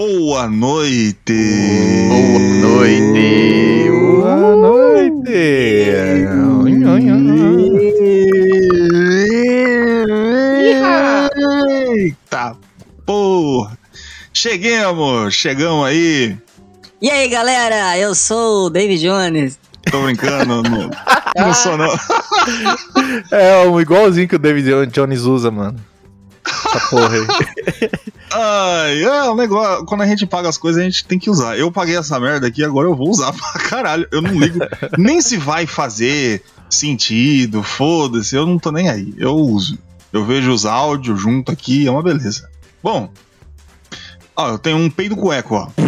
[0.00, 1.36] Boa noite!
[2.08, 3.90] Boa noite!
[3.90, 5.28] Boa noite!
[6.64, 7.26] Oi, oi, oi.
[11.92, 12.56] Eita
[13.04, 13.78] porra!
[14.32, 15.34] Cheguemos!
[15.34, 16.34] Chegamos aí!
[17.02, 17.98] E aí, galera?
[17.98, 19.58] Eu sou o David Jones.
[19.90, 20.90] Tô brincando, não,
[21.36, 21.90] não sou não.
[23.30, 25.89] É um igualzinho que o David Jones usa, mano.
[26.66, 27.26] Essa porra aí.
[28.32, 29.84] Ai, é um negócio.
[29.86, 31.58] Quando a gente paga as coisas, a gente tem que usar.
[31.58, 34.06] Eu paguei essa merda aqui, agora eu vou usar pra caralho.
[34.10, 34.60] Eu não ligo
[34.96, 39.12] nem se vai fazer sentido, foda-se, eu não tô nem aí.
[39.18, 39.78] Eu uso.
[40.12, 42.48] Eu vejo os áudios junto aqui, é uma beleza.
[42.82, 43.10] Bom,
[44.36, 45.68] ó, eu tenho um peido com eco, ó.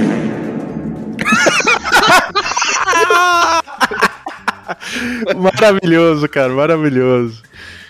[5.37, 7.43] Maravilhoso, cara, maravilhoso.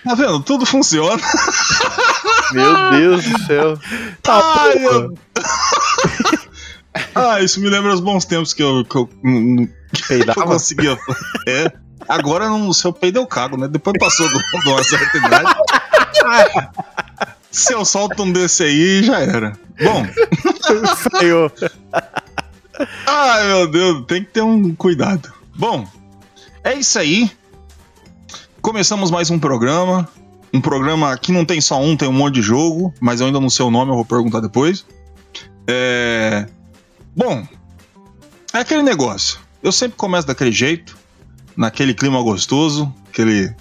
[0.05, 0.41] Tá vendo?
[0.41, 1.23] Tudo funciona.
[2.55, 3.79] Meu Deus do céu.
[4.23, 5.15] Tá, Ai, eu-
[7.15, 10.45] ah, isso me lembra os bons tempos que eu, que eu, hum, que eu Peidava?
[10.45, 10.99] conseguia.
[11.47, 11.73] É.
[12.09, 13.69] Agora não, se eu peido eu cago, né?
[13.69, 15.55] Depois passou do- de uma certa idade.
[17.51, 19.53] Se eu solto um desse aí, já era.
[19.83, 20.07] Bom,
[21.11, 21.53] Saiu.
[23.07, 25.31] ai meu Deus, tem que ter um cuidado.
[25.55, 25.87] Bom,
[26.65, 27.31] é isso aí.
[28.63, 30.09] Começamos mais um programa.
[30.53, 33.41] Um programa que não tem só um, tem um monte de jogo, mas eu ainda
[33.41, 34.85] não sei o nome, eu vou perguntar depois.
[35.67, 36.47] É.
[37.17, 37.47] Bom,
[38.53, 39.39] é aquele negócio.
[39.63, 40.97] Eu sempre começo daquele jeito,
[41.57, 43.55] naquele clima gostoso, aquele,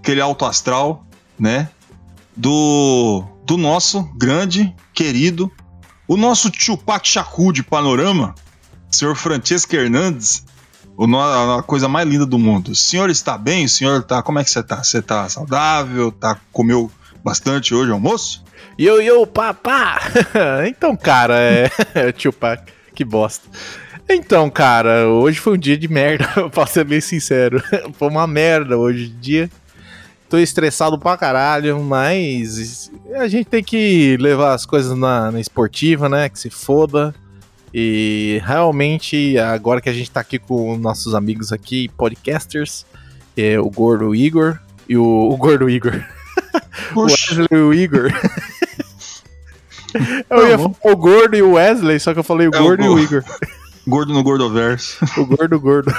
[0.00, 1.06] aquele alto astral,
[1.38, 1.68] né?
[2.36, 5.50] Do, do nosso grande, querido,
[6.06, 8.34] o nosso Tupac Shakur de panorama,
[8.90, 10.44] senhor Francesco Hernandes,
[10.98, 12.72] a coisa mais linda do mundo.
[12.72, 13.64] O senhor está bem?
[13.64, 14.22] O senhor tá.
[14.22, 14.82] Como é que você tá?
[14.82, 16.10] Você tá saudável?
[16.10, 16.90] Tá, comeu
[17.22, 18.42] bastante hoje almoço?
[18.78, 20.00] Yo, yo, papá!
[20.66, 21.34] Então, cara,
[21.94, 22.12] é.
[22.12, 23.48] Tio Pac, que bosta.
[24.08, 27.62] Então, cara, hoje foi um dia de merda, pra ser bem sincero.
[27.98, 29.50] Foi uma merda hoje em dia.
[30.30, 36.08] Tô estressado pra caralho, mas a gente tem que levar as coisas na, na esportiva,
[36.08, 36.28] né?
[36.28, 37.14] Que se foda.
[37.72, 42.86] E realmente, agora que a gente tá aqui com nossos amigos aqui, podcasters,
[43.36, 44.58] é, o Gordo Igor
[44.88, 45.94] e o, o Gordo Igor.
[46.94, 48.10] O Wesley e o Igor.
[50.30, 50.72] Eu ia bom.
[50.74, 52.88] falar o Gordo e o Wesley, só que eu falei o É, o Gordo e
[52.88, 53.24] o Go- Igor.
[53.86, 54.98] Gordo no Gordoverso.
[55.16, 55.92] O Gordo, Gordo.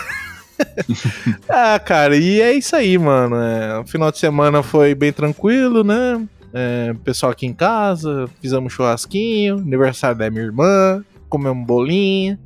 [1.50, 3.36] ah, cara, e é isso aí, mano.
[3.36, 6.22] É, o final de semana foi bem tranquilo, né?
[6.53, 12.38] É, pessoal aqui em casa, fizemos um churrasquinho, aniversário da minha irmã, comemos um bolinho.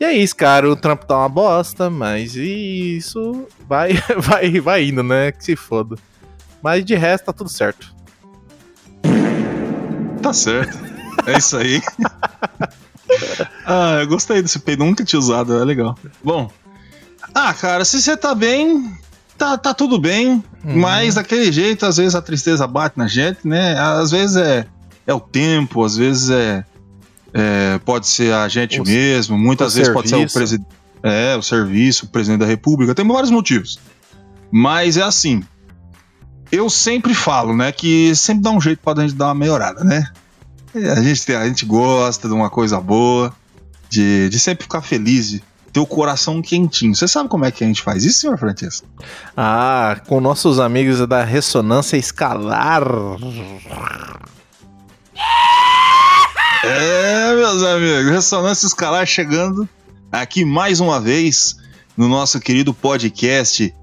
[0.00, 0.70] E é isso, cara.
[0.70, 5.32] O trampo tá uma bosta, mas isso vai, vai, vai indo, né?
[5.32, 5.96] Que se foda.
[6.62, 7.94] Mas de resto tá tudo certo.
[10.22, 10.78] Tá certo.
[11.26, 11.82] É isso aí.
[13.66, 15.96] ah, eu gostei desse peido, nunca tinha usado, é legal.
[16.22, 16.50] Bom.
[17.34, 18.96] Ah, cara, se você tá bem,
[19.36, 20.42] tá, tá tudo bem.
[20.64, 20.80] Uhum.
[20.80, 23.78] Mas daquele jeito, às vezes a tristeza bate na gente, né?
[23.78, 24.66] Às vezes é,
[25.06, 26.64] é o tempo, às vezes é,
[27.34, 30.38] é- pode ser a gente O- mesmo, muitas vezes pode ser o serviço.
[30.38, 30.68] presidente.
[31.02, 33.78] É, o serviço, o presidente da república, tem vários motivos.
[34.50, 35.42] Mas é assim.
[36.52, 40.06] Eu sempre falo, né, que sempre dá um jeito pra gente dar uma melhorada, né?
[40.74, 43.34] A gente, tem- a gente gosta de uma coisa boa,
[43.90, 46.94] de, de sempre ficar feliz, de ter o coração quentinho.
[46.94, 48.86] Você sabe como é que a gente faz isso, senhor Francesco?
[49.36, 52.82] Ah, com nossos amigos da Ressonância Escalar.
[56.66, 59.68] É, meus amigos, Ressonância Escalar chegando
[60.10, 61.56] aqui mais uma vez
[61.94, 63.74] no nosso querido podcast,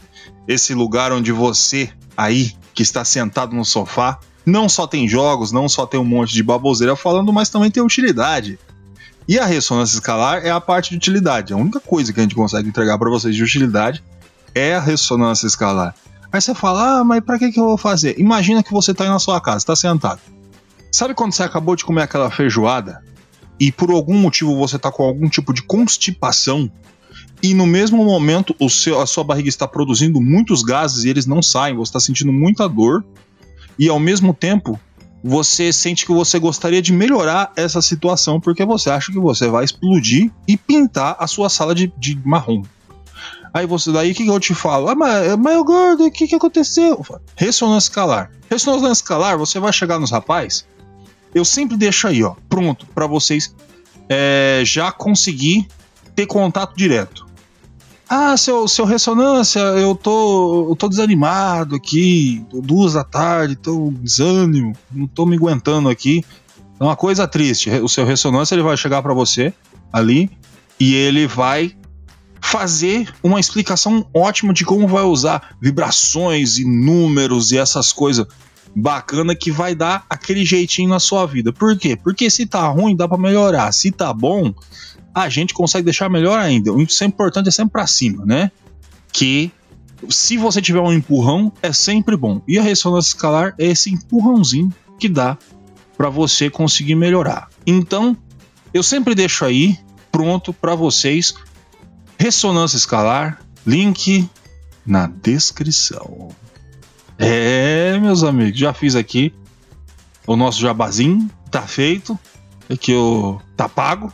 [0.48, 5.70] esse lugar onde você aí que está sentado no sofá não só tem jogos, não
[5.70, 8.58] só tem um monte de baboseira falando, mas também tem utilidade.
[9.28, 11.54] E a ressonância escalar é a parte de utilidade.
[11.54, 14.04] A única coisa que a gente consegue entregar para vocês de utilidade
[14.56, 15.94] é a ressonância escalar.
[16.32, 18.20] Aí você fala, ah, mas para que, que eu vou fazer?
[18.20, 20.20] Imagina que você está aí na sua casa, está sentado.
[20.92, 23.02] Sabe quando você acabou de comer aquela feijoada
[23.58, 26.70] e por algum motivo você tá com algum tipo de constipação
[27.42, 31.26] e no mesmo momento o seu, a sua barriga está produzindo muitos gases e eles
[31.26, 33.06] não saem, você está sentindo muita dor
[33.80, 34.78] e ao mesmo tempo
[35.24, 39.64] você sente que você gostaria de melhorar essa situação porque você acha que você vai
[39.64, 42.64] explodir e pintar a sua sala de, de marrom.
[43.54, 44.90] Aí você, daí o que, que eu te falo?
[44.90, 47.06] Ah, mas, mas eu gordo, o que, que aconteceu?
[47.36, 48.32] Ressonância escalar.
[48.50, 50.66] Ressonância escalar, você vai chegar nos rapazes.
[51.34, 53.56] Eu sempre deixo aí, ó, pronto, para vocês
[54.10, 55.68] é, já conseguir
[56.16, 57.26] ter contato direto.
[58.10, 64.74] Ah, seu, seu ressonância, eu tô, eu tô desanimado aqui, duas da tarde, tô desânimo,
[64.92, 66.22] não tô me aguentando aqui.
[66.78, 67.70] É uma coisa triste.
[67.70, 69.54] O seu ressonância ele vai chegar para você
[69.94, 70.30] ali
[70.78, 71.74] e ele vai
[72.42, 78.28] fazer uma explicação ótima de como vai usar vibrações e números e essas coisas
[78.76, 81.52] bacana que vai dar aquele jeitinho na sua vida.
[81.52, 81.96] Por quê?
[81.96, 83.72] Porque se tá ruim, dá para melhorar.
[83.72, 84.54] Se tá bom,
[85.14, 86.72] a gente consegue deixar melhor ainda.
[86.72, 88.52] O é importante é sempre para cima, né?
[89.12, 89.52] Que
[90.10, 92.42] se você tiver um empurrão, é sempre bom.
[92.48, 95.38] E a ressonância escalar é esse empurrãozinho que dá
[95.98, 97.50] para você conseguir melhorar.
[97.66, 98.18] Então,
[98.74, 99.78] eu sempre deixo aí
[100.12, 101.36] pronto para vocês
[102.18, 104.28] ressonância escalar, link
[104.86, 106.30] na descrição.
[107.24, 109.32] É, meus amigos, já fiz aqui
[110.26, 112.18] o nosso jabazinho, tá feito.
[112.68, 114.12] Aqui o tá pago.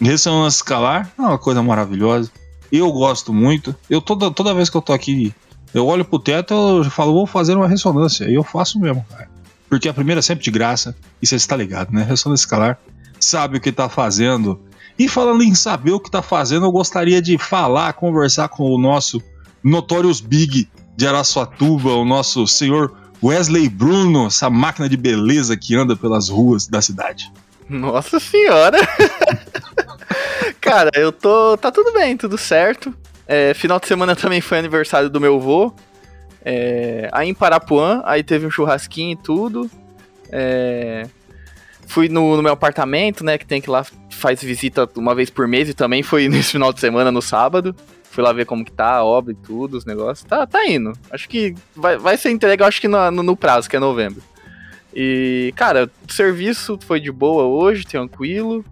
[0.00, 2.30] Ressonância escalar é uma coisa maravilhosa.
[2.72, 3.76] Eu gosto muito.
[3.90, 5.34] Eu toda, toda vez que eu tô aqui,
[5.74, 8.24] eu olho pro teto, eu falo, vou fazer uma ressonância.
[8.24, 9.28] E eu faço mesmo, cara.
[9.68, 10.96] Porque a primeira é sempre de graça.
[11.20, 12.02] E você está ligado, né?
[12.02, 12.78] Ressonância escalar
[13.20, 14.58] sabe o que tá fazendo.
[14.98, 18.78] E falando em saber o que tá fazendo, eu gostaria de falar, conversar com o
[18.78, 19.20] nosso
[19.62, 20.66] Notorious Big
[20.98, 22.92] de Araçatuba, o nosso senhor
[23.22, 27.32] Wesley Bruno, essa máquina de beleza que anda pelas ruas da cidade.
[27.68, 28.78] Nossa senhora!
[30.60, 31.56] Cara, eu tô.
[31.56, 32.92] Tá tudo bem, tudo certo.
[33.28, 35.72] É, final de semana também foi aniversário do meu avô.
[36.44, 39.70] É, aí em Parapuã, aí teve um churrasquinho e tudo.
[40.32, 41.06] É,
[41.86, 43.38] fui no, no, meu apartamento, né?
[43.38, 46.72] Que tem que lá, faz visita uma vez por mês e também foi nesse final
[46.72, 47.72] de semana, no sábado.
[48.18, 50.28] Fui lá ver como que tá a obra e tudo, os negócios.
[50.28, 50.92] Tá, tá indo.
[51.08, 54.20] Acho que vai, vai ser entregue, acho que no, no, no prazo, que é novembro.
[54.92, 58.64] E, cara, o serviço foi de boa hoje, tranquilo.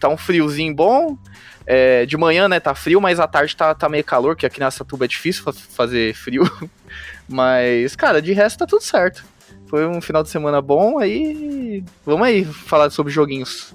[0.00, 1.18] Tá um friozinho bom.
[1.66, 4.58] É, de manhã, né, tá frio, mas à tarde tá, tá meio calor, que aqui
[4.58, 6.50] nessa tuba é difícil fazer frio.
[7.28, 9.22] mas, cara, de resto tá tudo certo.
[9.66, 11.84] Foi um final de semana bom, aí.
[12.06, 13.74] Vamos aí falar sobre joguinhos.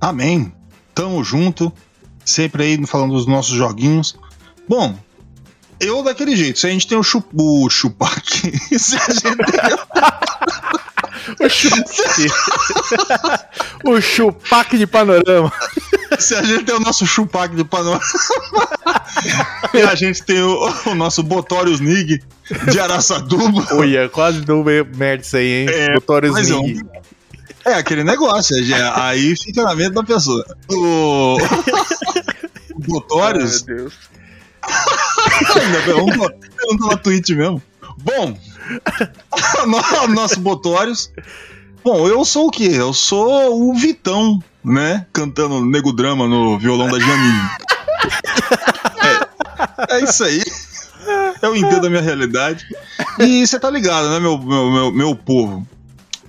[0.00, 0.50] Amém.
[0.94, 1.70] Tamo junto.
[2.28, 4.14] Sempre aí falando dos nossos joguinhos.
[4.68, 4.94] Bom,
[5.80, 6.58] eu daquele jeito.
[6.58, 8.20] Se a gente tem o, chup, o Chupac.
[8.78, 9.40] se a gente tem.
[11.40, 12.26] o, chupac.
[13.82, 15.50] o Chupac de panorama.
[16.18, 18.04] Se a gente tem o nosso Chupac de panorama.
[19.72, 22.22] e a gente tem o, o nosso Botorius Nig
[22.70, 23.66] de Araçatuba.
[23.72, 25.66] Olha, quase deu merda isso aí, hein?
[25.70, 26.84] É, Botorius Nig.
[27.64, 28.54] É, aquele negócio.
[28.96, 30.44] Aí fica na mente da pessoa.
[30.70, 31.38] O.
[35.54, 36.38] Ai, meu Deus.
[36.56, 37.62] Pergunta na Twitch mesmo.
[37.98, 38.38] Bom,
[40.14, 41.10] nosso Botórios.
[41.82, 42.70] Bom, eu sou o quê?
[42.74, 45.06] Eu sou o Vitão, né?
[45.12, 47.50] Cantando Nego Drama no violão da Janine.
[49.88, 50.42] É, é isso aí.
[51.40, 52.66] Eu entendo a minha realidade.
[53.18, 55.66] E você tá ligado, né, meu, meu, meu, meu povo?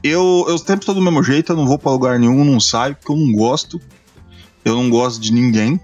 [0.02, 2.96] Eu, eu sempre estou do mesmo jeito, eu não vou pra lugar nenhum, não saio,
[2.96, 3.82] porque eu não gosto.
[4.64, 5.80] Eu não gosto de ninguém.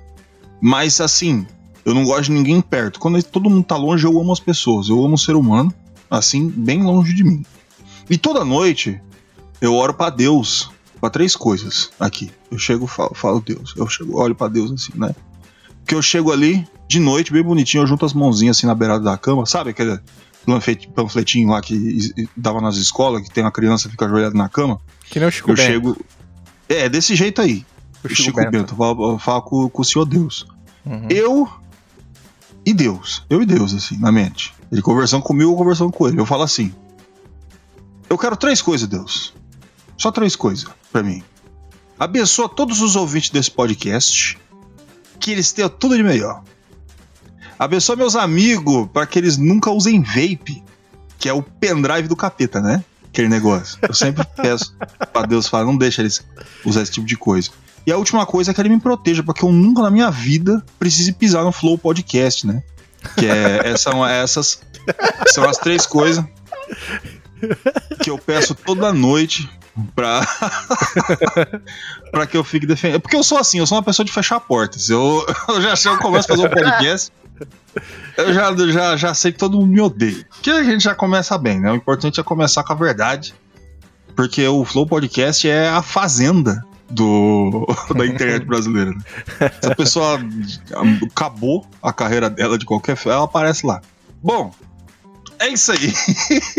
[0.67, 1.45] Mas assim,
[1.86, 3.00] eu não gosto de ninguém perto.
[3.00, 4.89] Quando todo mundo tá longe, eu amo as pessoas.
[4.89, 5.72] Eu amo o ser humano,
[6.10, 7.45] assim, bem longe de mim.
[8.10, 9.00] E toda noite
[9.62, 12.31] eu oro para Deus, para três coisas aqui.
[12.50, 13.75] Eu chego, falo, falo Deus.
[13.77, 15.13] Eu chego, olho para Deus assim, né?
[15.86, 19.03] Que eu chego ali de noite, bem bonitinho, eu junto as mãozinhas assim na beirada
[19.03, 20.00] da cama, sabe aquele
[20.95, 24.81] panfletinho lá que dava nas escolas, que tem uma criança que fica ajoelhada na cama?
[25.12, 25.67] Que nem o Chico Eu Bento.
[25.67, 26.05] chego.
[26.67, 27.63] É, desse jeito aí.
[28.03, 28.74] O O Chico, Bento.
[28.74, 30.54] Eu falo, eu falo com, com o senhor Deus.
[30.86, 31.08] Uhum.
[31.10, 31.50] Eu
[32.65, 33.24] e Deus.
[33.30, 34.54] Eu e Deus, assim, na mente.
[34.72, 36.20] Ele conversando comigo, eu conversando com ele.
[36.20, 36.74] Eu falo assim:
[38.10, 39.34] Eu quero três coisas, Deus.
[39.98, 41.24] Só três coisas pra mim.
[41.98, 44.38] Abençoa todos os ouvintes desse podcast.
[45.20, 46.44] Que eles tenham tudo de melhor.
[47.58, 50.62] Abençoa meus amigos para que eles nunca usem vape,
[51.18, 52.84] que é o pendrive do capeta, né?
[53.08, 53.80] Aquele negócio.
[53.82, 54.75] Eu sempre peço
[55.13, 56.22] pra Deus falar, não deixa eles
[56.65, 57.50] usar esse tipo de coisa.
[57.86, 60.10] E a última coisa é que ele me proteja, para que eu nunca na minha
[60.10, 62.63] vida precise pisar no Flow Podcast, né?
[63.18, 64.62] Que é, é- são essas
[65.27, 66.24] são as três coisas
[68.01, 69.50] que eu peço toda noite
[69.96, 70.22] pra,
[72.12, 73.01] pra que eu fique defendendo.
[73.01, 74.89] Porque eu sou assim, eu sou uma pessoa de fechar portas.
[74.89, 77.12] Eu, eu já eu começo a fazer um podcast.
[78.18, 80.25] Eu já, já, já sei que todo mundo me odeia.
[80.42, 81.72] Que a gente já começa bem, né?
[81.72, 83.34] O importante é começar com a verdade.
[84.15, 88.92] porque o Flow Podcast é a fazenda do, da internet brasileira.
[88.92, 89.51] Né?
[89.62, 90.20] Se a pessoa
[91.06, 93.82] acabou a carreira dela de qualquer forma, ela aparece lá.
[94.22, 94.51] Bom,
[95.39, 95.94] é isso aí.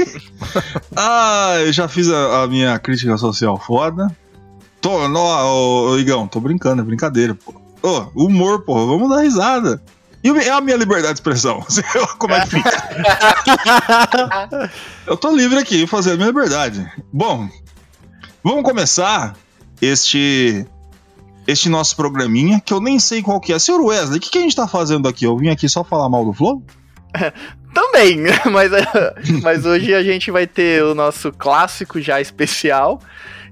[0.96, 4.14] ah, eu já fiz a, a, minha crítica social foda.
[4.80, 7.54] Tô, no, ô, Igão, tô brincando, é brincadeira, pô.
[7.82, 9.82] Ô, humor, pô, vamos dar risada.
[10.22, 11.64] E é a minha liberdade de expressão.
[12.18, 12.70] Como é que fica?
[15.06, 16.90] eu tô livre aqui, fazer a minha liberdade.
[17.12, 17.48] Bom,
[18.42, 19.36] vamos começar
[19.80, 20.66] este
[21.46, 23.58] este nosso programinha, que eu nem sei qual que é.
[23.58, 25.24] Senhor Wesley, o que, que a gente tá fazendo aqui?
[25.24, 26.62] Eu vim aqui só falar mal do Flow?
[27.72, 28.18] Também,
[28.50, 28.70] mas,
[29.42, 33.00] mas hoje a gente vai ter o nosso clássico já especial,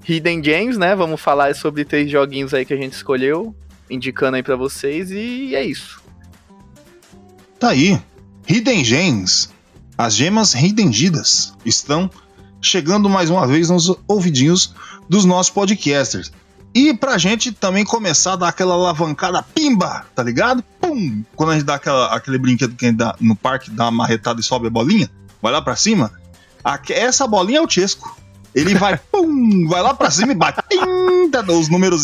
[0.07, 0.95] Hidden Gems, né?
[0.95, 3.55] Vamos falar sobre três joguinhos aí que a gente escolheu,
[3.89, 6.01] indicando aí para vocês, e é isso.
[7.59, 7.99] Tá aí.
[8.47, 9.51] Hidden Gems,
[9.97, 12.09] as gemas redendidas, estão
[12.65, 14.73] chegando mais uma vez nos ouvidinhos
[15.07, 16.31] dos nossos podcasters.
[16.73, 20.61] E pra gente também começar a dar aquela alavancada pimba, tá ligado?
[20.81, 21.23] Pum!
[21.35, 23.91] Quando a gente dá aquela, aquele brinquedo que a gente dá no parque, dá uma
[23.91, 25.09] marretada e sobe a bolinha,
[25.41, 26.11] vai lá pra cima.
[26.89, 28.17] essa bolinha é o Chesco.
[28.53, 32.03] Ele vai, pum, vai lá pra cima e bate, tim, tá, os números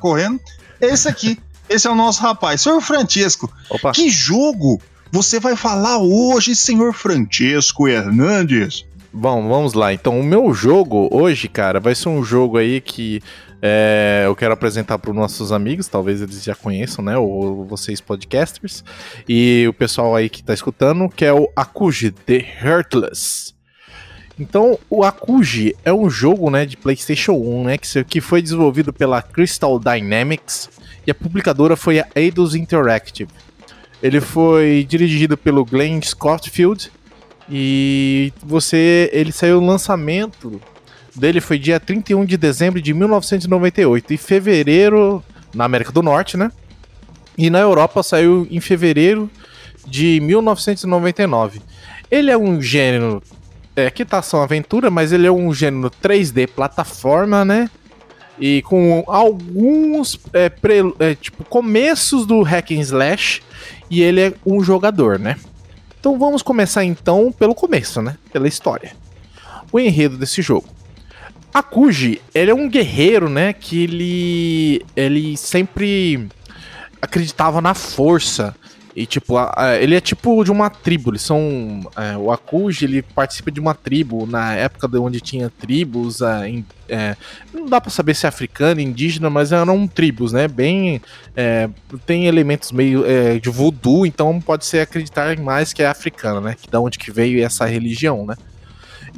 [0.00, 0.40] correndo.
[0.80, 2.62] Esse aqui, esse é o nosso rapaz.
[2.62, 3.92] Senhor Francesco, Opa.
[3.92, 4.80] que jogo
[5.12, 8.84] você vai falar hoje, senhor Francesco Hernandes?
[9.18, 9.94] Bom, vamos lá.
[9.94, 13.22] Então, o meu jogo hoje, cara, vai ser um jogo aí que
[13.62, 17.16] é, eu quero apresentar para os nossos amigos, talvez eles já conheçam, né?
[17.16, 18.84] Ou vocês podcasters.
[19.26, 23.54] E o pessoal aí que está escutando, que é o Akuji The Heartless.
[24.38, 27.78] Então, o Akuji é um jogo né, de PlayStation 1, né?
[27.78, 30.68] Que, que foi desenvolvido pela Crystal Dynamics
[31.06, 33.30] e a publicadora foi a Eidos Interactive.
[34.02, 36.92] Ele foi dirigido pelo Glenn Scottfield
[37.48, 40.60] e você, ele saiu no lançamento
[41.16, 45.24] dele foi dia 31 de dezembro de 1998 e fevereiro
[45.54, 46.52] na América do Norte, né?
[47.38, 49.30] E na Europa saiu em fevereiro
[49.86, 51.60] de 1999.
[52.10, 53.22] Ele é um gênero
[53.74, 57.70] é, que tá só aventura, mas ele é um gênero 3D plataforma, né?
[58.38, 63.42] E com alguns é, pre, é, tipo começos do hack and slash
[63.90, 65.36] e ele é um jogador, né?
[66.06, 68.16] Então vamos começar então pelo começo, né?
[68.32, 68.92] Pela história.
[69.72, 70.68] O enredo desse jogo.
[71.52, 73.52] A Kuji, ele é um guerreiro, né?
[73.52, 76.28] Que ele, ele sempre
[77.02, 78.54] acreditava na força.
[78.96, 81.10] E, tipo, a, a, ele é tipo de uma tribo.
[81.10, 81.82] Eles são.
[81.94, 86.22] É, o Akuji, ele participa de uma tribo na época de onde tinha tribos.
[86.22, 87.14] É, em, é,
[87.52, 90.48] não dá para saber se é africano, indígena, mas eram tribos, né?
[90.48, 91.02] Bem.
[91.36, 91.68] É,
[92.06, 96.56] tem elementos meio é, de voodoo, então pode ser acreditar mais que é africano, né?
[96.58, 98.34] Que da onde que veio essa religião, né?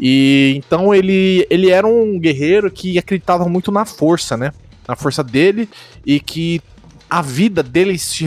[0.01, 4.53] E então ele, ele era um guerreiro que acreditava muito na força, né?
[4.89, 5.69] Na força dele
[6.05, 6.61] e que
[7.09, 8.27] a vida dele se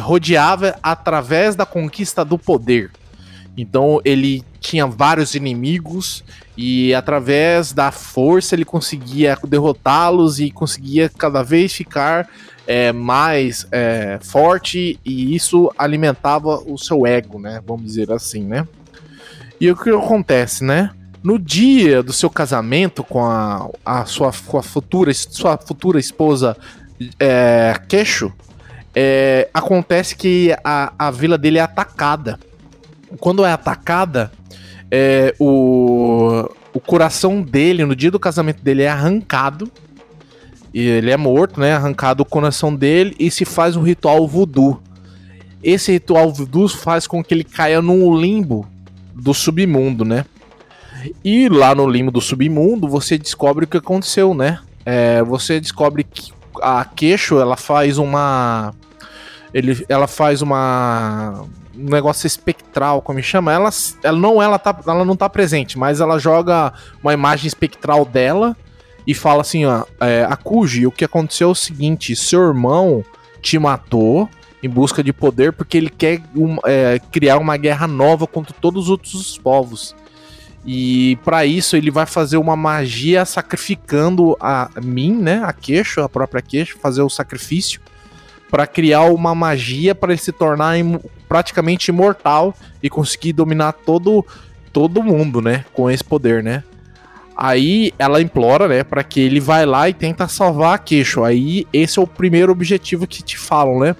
[0.00, 2.90] rodeava através da conquista do poder.
[3.56, 6.24] Então ele tinha vários inimigos
[6.56, 12.28] e através da força ele conseguia derrotá-los e conseguia cada vez ficar
[12.66, 17.60] é, mais é, forte e isso alimentava o seu ego, né?
[17.64, 18.66] Vamos dizer assim, né?
[19.60, 20.90] E o que acontece, né?
[21.22, 26.56] No dia do seu casamento com a, a sua, com a futura, sua futura esposa
[27.18, 28.32] é, Queixo,
[28.94, 32.38] é, acontece que a, a vila dele é atacada.
[33.18, 34.30] Quando é atacada,
[34.90, 39.70] é, o, o coração dele, no dia do casamento dele, é arrancado.
[40.72, 41.72] E ele é morto, né?
[41.72, 44.80] Arrancado o coração dele e se faz um ritual voodoo.
[45.62, 48.68] Esse ritual voodoo faz com que ele caia num limbo
[49.14, 50.24] do submundo, né?
[51.24, 54.58] E lá no limbo do submundo, você descobre o que aconteceu, né?
[54.84, 56.32] É, você descobre que
[56.62, 58.72] a Queixo, ela faz uma...
[59.52, 61.46] Ele, ela faz uma
[61.76, 63.68] um negócio espectral, como chama, ela,
[64.02, 68.56] ela não ela tá, ela não tá presente, mas ela joga uma imagem espectral dela
[69.06, 73.04] e fala assim, ó, é, Akuji, o que aconteceu é o seguinte, seu irmão
[73.42, 74.28] te matou
[74.62, 78.84] em busca de poder porque ele quer um, é, criar uma guerra nova contra todos
[78.84, 79.94] os outros povos.
[80.66, 86.08] E para isso ele vai fazer uma magia sacrificando a mim, né, a queixo, a
[86.08, 87.80] própria queixo, fazer o sacrifício
[88.50, 94.24] para criar uma magia para ele se tornar im praticamente imortal e conseguir dominar todo
[94.72, 96.64] todo mundo, né, com esse poder, né?
[97.36, 101.24] Aí ela implora, né, para que ele vai lá e tenta salvar a queixo.
[101.24, 103.96] Aí esse é o primeiro objetivo que te falam, né?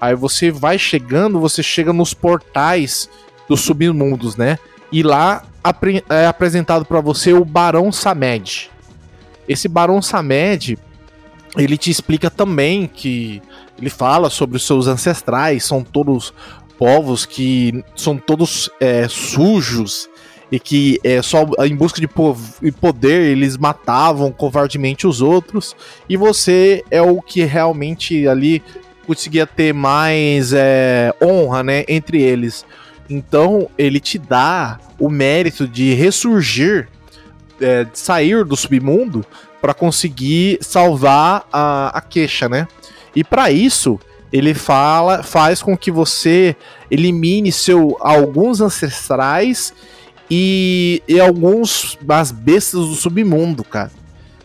[0.00, 3.08] Aí você vai chegando, você chega nos portais
[3.48, 4.58] dos submundos, né?
[4.90, 5.44] E lá
[6.08, 8.70] é apresentado para você o Barão Samed.
[9.48, 10.78] esse Barão Samed,
[11.56, 13.42] ele te explica também que
[13.78, 16.32] ele fala sobre os seus ancestrais, são todos
[16.78, 20.08] povos que são todos é, sujos
[20.50, 22.08] e que é, só em busca de
[22.72, 25.76] poder eles matavam covardemente os outros
[26.08, 28.62] e você é o que realmente ali
[29.06, 32.64] conseguia ter mais é, honra, né, entre eles.
[33.12, 36.88] Então ele te dá o mérito de ressurgir,
[37.60, 39.24] é, de sair do submundo
[39.60, 42.66] para conseguir salvar a, a queixa, né?
[43.14, 44.00] E para isso
[44.32, 46.56] ele fala, faz com que você
[46.90, 49.74] elimine seu alguns ancestrais
[50.30, 53.92] e, e alguns das bestas do submundo, cara.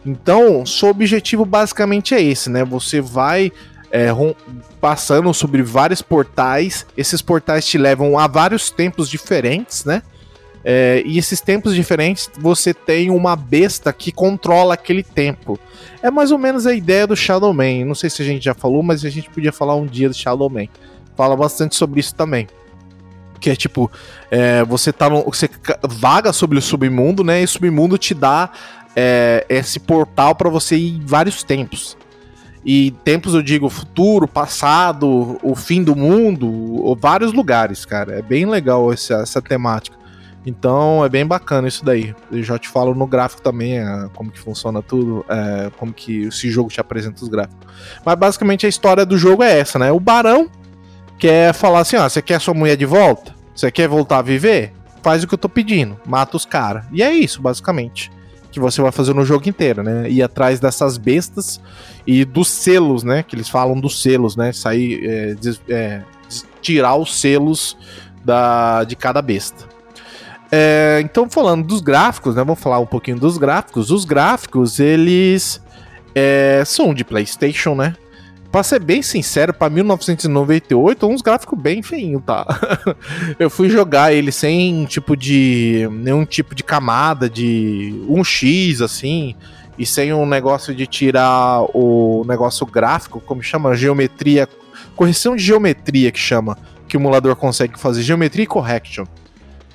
[0.06, 2.66] Então, seu objetivo basicamente é esse, né?
[2.66, 3.50] Você vai
[3.98, 4.36] é,
[4.80, 6.86] passando sobre vários portais.
[6.96, 10.04] Esses portais te levam a vários tempos diferentes, né?
[10.64, 15.60] É, e esses tempos diferentes, você tem uma besta que controla aquele tempo.
[16.04, 17.86] É mais ou menos a ideia do Shadow Man.
[17.86, 20.16] Não sei se a gente já falou, mas a gente podia falar um dia do
[20.16, 20.68] Shadow Man.
[21.16, 22.48] Fala bastante sobre isso também.
[23.40, 23.90] Que é tipo,
[24.30, 25.50] é, você tá no, você
[25.88, 27.42] vaga sobre o submundo, né?
[27.42, 28.52] E o submundo te dá
[28.96, 31.97] é, esse portal para você ir em vários tempos.
[32.70, 38.20] E tempos eu digo futuro, passado, o fim do mundo, vários lugares, cara.
[38.20, 39.96] É bem legal essa, essa temática.
[40.46, 42.14] Então é bem bacana isso daí.
[42.30, 46.24] Eu já te falo no gráfico também é, como que funciona tudo, é, como que
[46.24, 47.66] esse jogo te apresenta os gráficos.
[48.06, 49.90] Mas basicamente a história do jogo é essa, né?
[49.94, 50.52] O Barão
[51.18, 53.34] quer falar assim: ó, você quer sua mulher de volta?
[53.56, 54.74] Você quer voltar a viver?
[55.02, 56.84] Faz o que eu tô pedindo, mata os caras.
[56.92, 58.12] E é isso, basicamente
[58.58, 60.10] que você vai fazer no jogo inteiro, né?
[60.10, 61.62] Ir atrás dessas bestas
[62.06, 63.24] e dos selos, né?
[63.24, 64.52] Que eles falam dos selos, né?
[64.52, 66.02] Sair, é, des, é,
[66.62, 67.78] tirar os selos
[68.26, 69.66] da, de cada besta.
[70.52, 72.44] É, então, falando dos gráficos, né?
[72.44, 73.92] Vamos falar um pouquinho dos gráficos.
[73.92, 75.62] Os gráficos, eles
[76.16, 77.96] é, são de PlayStation, né?
[78.52, 82.46] Pra ser bem sincero, pra 1998, uns gráficos bem feinhos, tá?
[83.38, 85.88] eu fui jogar ele sem tipo de.
[85.92, 89.36] nenhum tipo de camada de 1x, assim,
[89.78, 93.76] e sem um negócio de tirar o negócio gráfico, como chama?
[93.76, 94.48] Geometria.
[94.96, 96.58] Correção de geometria que chama,
[96.88, 98.02] que o emulador consegue fazer.
[98.02, 99.06] Geometria e correction.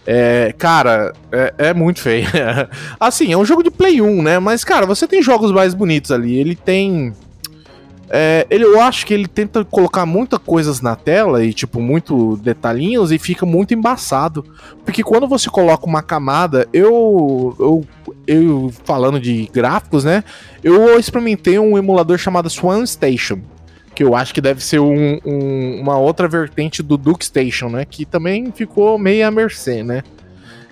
[0.04, 2.26] É, cara, é, é, muito feio.
[2.98, 4.38] assim, é um jogo de Play 1, né?
[4.38, 6.36] Mas, cara, você tem jogos mais bonitos ali.
[6.36, 7.14] Ele tem
[8.14, 12.36] é, ele, eu acho que ele tenta colocar muitas coisas na tela e, tipo, muito
[12.36, 14.44] detalhinhos e fica muito embaçado.
[14.84, 17.86] Porque quando você coloca uma camada, eu, eu,
[18.26, 20.22] eu falando de gráficos, né?
[20.62, 23.40] Eu experimentei um emulador chamado Swan Station.
[23.94, 27.86] Que eu acho que deve ser um, um, uma outra vertente do Duke Station, né?
[27.86, 30.02] Que também ficou meio à mercê, né?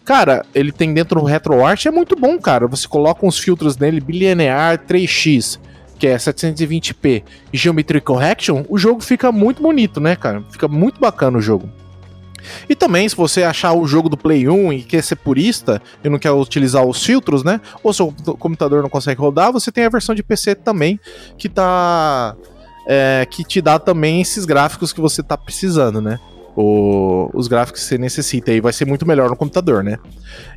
[0.05, 2.67] Cara, ele tem dentro do RetroArt, é muito bom, cara.
[2.67, 5.59] Você coloca uns filtros nele, bilinear 3x
[6.01, 10.43] que é 720p e Geometry Correction, o jogo fica muito bonito, né, cara?
[10.51, 11.69] Fica muito bacana o jogo.
[12.71, 16.09] E também, se você achar o jogo do Play 1 e quer ser purista e
[16.09, 17.61] não quer utilizar os filtros, né?
[17.83, 20.99] Ou seu computador não consegue rodar, você tem a versão de PC também
[21.37, 22.35] que tá.
[22.89, 26.19] É, que te dá também esses gráficos que você tá precisando, né?
[26.57, 29.99] O, os gráficos que você necessita e vai ser muito melhor no computador, né?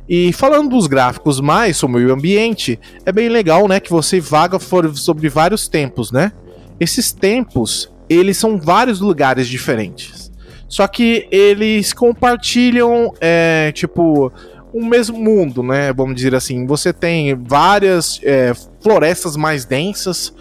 [0.08, 4.58] E falando dos gráficos mais sobre o ambiente, é bem legal, né, que você vaga
[4.94, 6.32] sobre vários tempos, né?
[6.78, 10.32] Esses tempos, eles são vários lugares diferentes.
[10.68, 14.32] Só que eles compartilham, é, tipo,
[14.72, 15.92] o mesmo mundo, né?
[15.92, 16.66] Vamos dizer assim.
[16.66, 18.52] Você tem várias é,
[18.82, 20.34] florestas mais densas,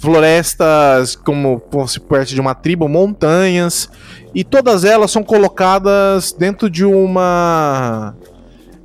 [0.00, 3.90] florestas como se parte de uma tribo, montanhas,
[4.34, 8.14] e todas elas são colocadas dentro de uma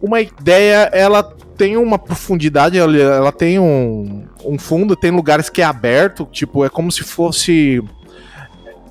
[0.01, 1.23] uma ideia, ela
[1.57, 6.65] tem uma profundidade, ela, ela tem um, um fundo, tem lugares que é aberto, tipo,
[6.65, 7.81] é como se fosse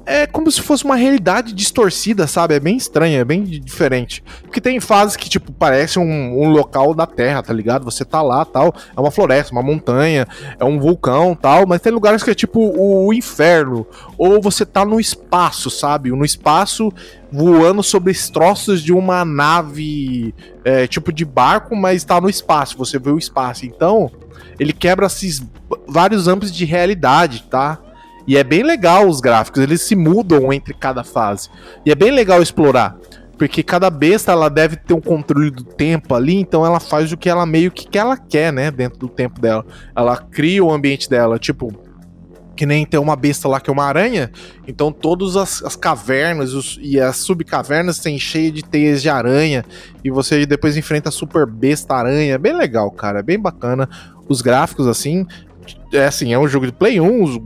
[0.05, 2.55] é como se fosse uma realidade distorcida, sabe?
[2.55, 4.23] É bem estranho, é bem diferente.
[4.43, 7.85] Porque tem fases que, tipo, parece um, um, local da Terra, tá ligado?
[7.85, 10.27] Você tá lá, tal, é uma floresta, uma montanha,
[10.59, 13.87] é um vulcão, tal, mas tem lugares que é tipo o, o inferno,
[14.19, 16.11] ou você tá no espaço, sabe?
[16.11, 16.93] No espaço,
[17.31, 20.35] voando sobre troços de uma nave,
[20.65, 23.67] é, tipo de barco, mas tá no espaço, você vê o espaço.
[23.67, 24.11] Então,
[24.59, 25.43] ele quebra esses
[25.87, 27.79] vários âmbitos de realidade, tá?
[28.27, 31.49] E é bem legal os gráficos, eles se mudam entre cada fase.
[31.85, 32.97] E é bem legal explorar.
[33.37, 37.17] Porque cada besta ela deve ter um controle do tempo ali, então ela faz o
[37.17, 38.71] que ela meio que, que ela quer, né?
[38.71, 39.65] Dentro do tempo dela.
[39.97, 41.39] Ela cria o ambiente dela.
[41.41, 41.73] Tipo,
[42.55, 44.31] que nem tem uma besta lá que é uma aranha,
[44.69, 49.65] então todas as, as cavernas os- e as subcavernas têm cheio de teias de aranha,
[50.05, 53.89] e você depois enfrenta a super besta aranha, bem legal, cara, é bem bacana.
[54.29, 55.27] Os gráficos, assim,
[55.93, 57.37] é assim, é um jogo de Play 1, os-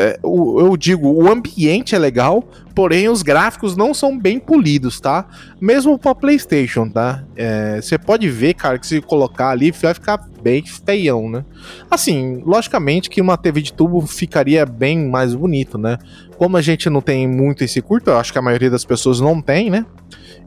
[0.00, 2.42] é, o- eu digo, o ambiente é legal,
[2.74, 5.26] porém os gráficos não são bem polidos, tá?
[5.60, 7.24] Mesmo pra PlayStation, tá?
[7.36, 11.44] É, Você pode ver, cara, que se colocar ali vai ficar bem feião, né?
[11.90, 15.98] Assim, logicamente que uma TV de tubo ficaria bem mais bonito, né?
[16.38, 19.20] Como a gente não tem muito esse curto, eu acho que a maioria das pessoas
[19.20, 19.84] não tem, né?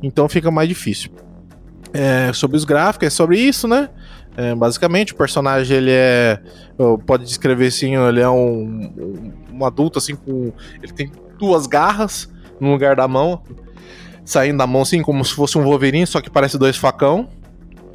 [0.01, 1.12] Então fica mais difícil.
[1.93, 3.88] É, sobre os gráficos, é sobre isso, né?
[4.36, 6.39] É, basicamente, o personagem ele é.
[7.06, 10.52] Pode descrever assim, ele é um, um, adulto assim com.
[10.82, 12.28] Ele tem duas garras
[12.60, 13.43] no lugar da mão,
[14.26, 17.28] saindo da mão assim, como se fosse um Wolverine, só que parece dois facão.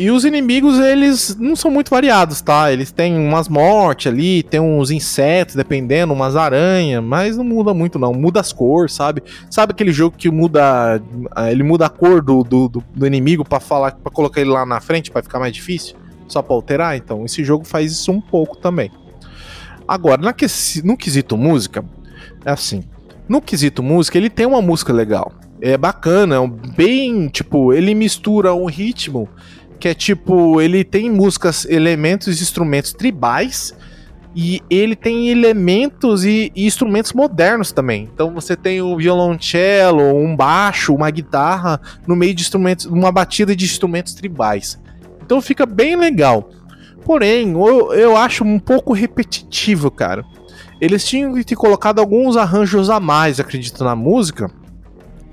[0.01, 2.73] E os inimigos, eles não são muito variados, tá?
[2.73, 7.99] Eles têm umas mortes ali, tem uns insetos, dependendo, umas aranhas, mas não muda muito,
[7.99, 8.13] não.
[8.13, 9.25] Muda as cores, sabe?
[9.51, 11.03] Sabe aquele jogo que muda.
[11.35, 14.65] ah, Ele muda a cor do, do, do- inimigo pra falar para colocar ele lá
[14.65, 15.97] na frente pra ficar mais difícil?
[16.29, 16.97] Só pra alterar?
[16.97, 18.91] Então, esse jogo faz isso um pouco também.
[19.87, 21.85] Agora, na quesi- no quesito música,
[22.45, 22.85] é assim.
[23.29, 25.33] No quesito música, ele tem uma música legal.
[25.61, 29.29] É bacana, é um bem, tipo, ele mistura um ritmo
[29.81, 33.75] que é tipo, ele tem músicas, elementos e instrumentos tribais
[34.35, 38.09] e ele tem elementos e, e instrumentos modernos também.
[38.13, 43.55] Então você tem um violoncelo, um baixo, uma guitarra no meio de instrumentos, uma batida
[43.55, 44.79] de instrumentos tribais.
[45.29, 46.49] Então fica bem legal.
[47.05, 50.25] Porém, eu, eu acho um pouco repetitivo, cara.
[50.81, 54.51] Eles tinham que ter colocado alguns arranjos a mais, acredito, na música,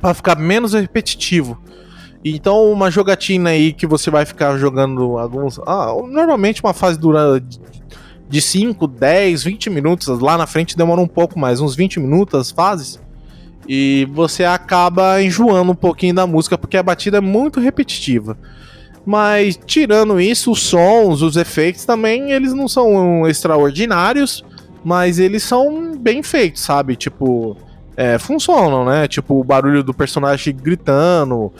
[0.01, 1.57] para ficar menos repetitivo.
[2.25, 5.59] Então, uma jogatina aí que você vai ficar jogando alguns.
[5.59, 7.41] Ah, normalmente uma fase dura
[8.27, 10.07] de 5, 10, 20 minutos.
[10.19, 12.99] Lá na frente demora um pouco mais, uns 20 minutos as fases.
[13.65, 18.37] E você acaba enjoando um pouquinho da música, porque a batida é muito repetitiva.
[19.05, 24.43] Mas tirando isso, os sons, os efeitos também, eles não são extraordinários,
[24.83, 26.95] mas eles são bem feitos, sabe?
[26.95, 27.55] Tipo,
[27.95, 29.07] é, funcionam, né?
[29.07, 31.53] Tipo, o barulho do personagem gritando.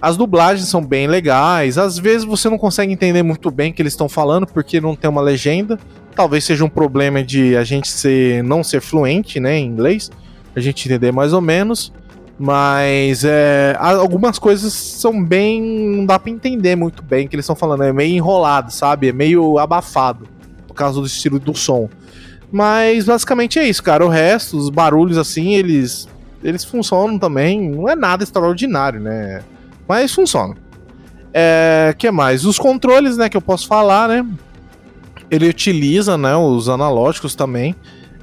[0.00, 1.78] As dublagens são bem legais.
[1.78, 4.96] Às vezes você não consegue entender muito bem o que eles estão falando porque não
[4.96, 5.78] tem uma legenda.
[6.14, 10.10] Talvez seja um problema de a gente ser não ser fluente, né, em inglês,
[10.54, 11.92] a gente entender mais ou menos.
[12.38, 15.62] Mas é, algumas coisas são bem.
[15.62, 17.82] não dá pra entender muito bem o que eles estão falando.
[17.82, 19.08] É meio enrolado, sabe?
[19.08, 20.28] É meio abafado
[20.68, 21.88] por causa do estilo do som.
[22.52, 24.04] Mas basicamente é isso, cara.
[24.04, 26.08] O resto, os barulhos assim, eles.
[26.44, 27.70] Eles funcionam também.
[27.70, 29.42] Não é nada extraordinário, né?
[29.88, 30.54] Mas funciona.
[31.32, 32.44] É, que mais?
[32.44, 34.26] Os controles, né, que eu posso falar, né?
[35.30, 37.74] Ele utiliza, né, os analógicos também.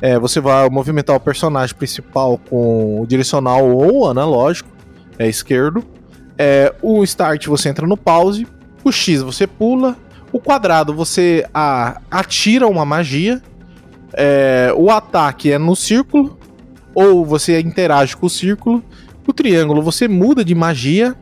[0.05, 4.67] É, você vai movimentar o personagem principal com o direcional ou analógico,
[5.17, 5.81] é esquerdo.
[6.37, 8.45] É, o start você entra no pause.
[8.83, 9.95] O X você pula.
[10.29, 13.41] O quadrado você a- atira uma magia.
[14.11, 16.37] É, o ataque é no círculo.
[16.93, 18.83] Ou você interage com o círculo.
[19.25, 21.15] O triângulo você muda de magia.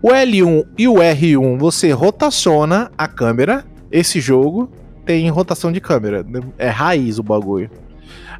[0.00, 3.64] O L1 e o R1 você rotaciona a câmera.
[3.90, 4.70] Esse jogo
[5.04, 6.24] tem rotação de câmera.
[6.56, 7.68] É raiz o bagulho.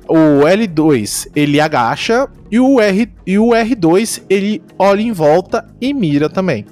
[0.09, 5.93] O L2 ele agacha e o, R, e o R2 ele olha em volta e
[5.93, 6.65] mira também.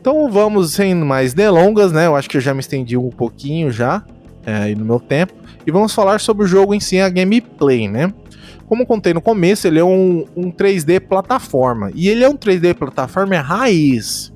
[0.00, 2.06] Então vamos sem mais delongas, né?
[2.06, 4.04] Eu acho que eu já me estendi um pouquinho já
[4.46, 5.34] é, no meu tempo.
[5.66, 8.12] E vamos falar sobre o jogo em si, a gameplay, né?
[8.66, 11.90] Como contei no começo, ele é um, um 3D plataforma.
[11.94, 14.32] E ele é um 3D plataforma raiz.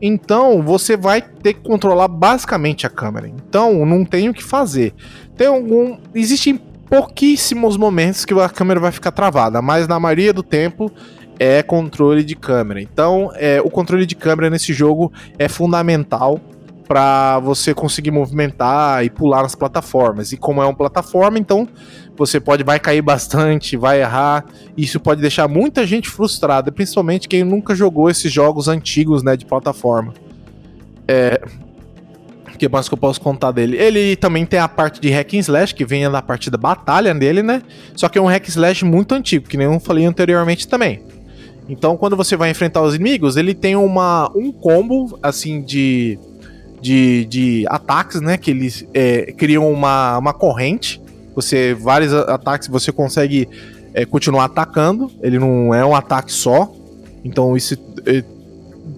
[0.00, 3.28] Então você vai ter que controlar basicamente a câmera.
[3.28, 4.94] Então não tem o que fazer.
[5.36, 5.98] Tem algum.
[6.14, 10.90] Existem pouquíssimos momentos que a câmera vai ficar travada, mas na maioria do tempo
[11.38, 12.80] é controle de câmera.
[12.80, 16.40] Então é, o controle de câmera nesse jogo é fundamental
[16.88, 20.32] para você conseguir movimentar e pular nas plataformas.
[20.32, 21.68] E como é uma plataforma, então
[22.16, 24.46] você pode vai cair bastante, vai errar.
[24.74, 29.44] Isso pode deixar muita gente frustrada, principalmente quem nunca jogou esses jogos antigos, né, de
[29.44, 30.14] plataforma.
[31.06, 31.40] É,
[32.58, 33.76] que mais que eu posso contar dele?
[33.76, 37.14] Ele também tem a parte de hack and slash, que vem da parte da batalha
[37.14, 37.62] dele, né?
[37.94, 41.02] Só que é um hack and slash muito antigo, que nem eu falei anteriormente também.
[41.68, 46.18] Então, quando você vai enfrentar os inimigos, ele tem uma, um combo, assim, de,
[46.80, 48.36] de, de ataques, né?
[48.38, 51.00] Que eles é, criam uma, uma corrente.
[51.34, 53.48] Você, vários ataques você consegue
[53.92, 55.10] é, continuar atacando.
[55.22, 56.72] Ele não é um ataque só.
[57.22, 58.24] Então, isso é,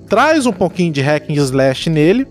[0.08, 2.26] traz um pouquinho de hack and slash nele.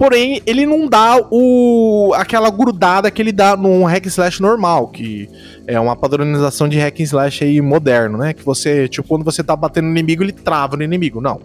[0.00, 5.28] Porém, ele não dá o aquela grudada que ele dá num hack slash normal, que
[5.66, 8.32] é uma padronização de hack slash aí moderno, né?
[8.32, 11.20] Que você, tipo, quando você tá batendo no inimigo, ele trava no inimigo.
[11.20, 11.38] Não.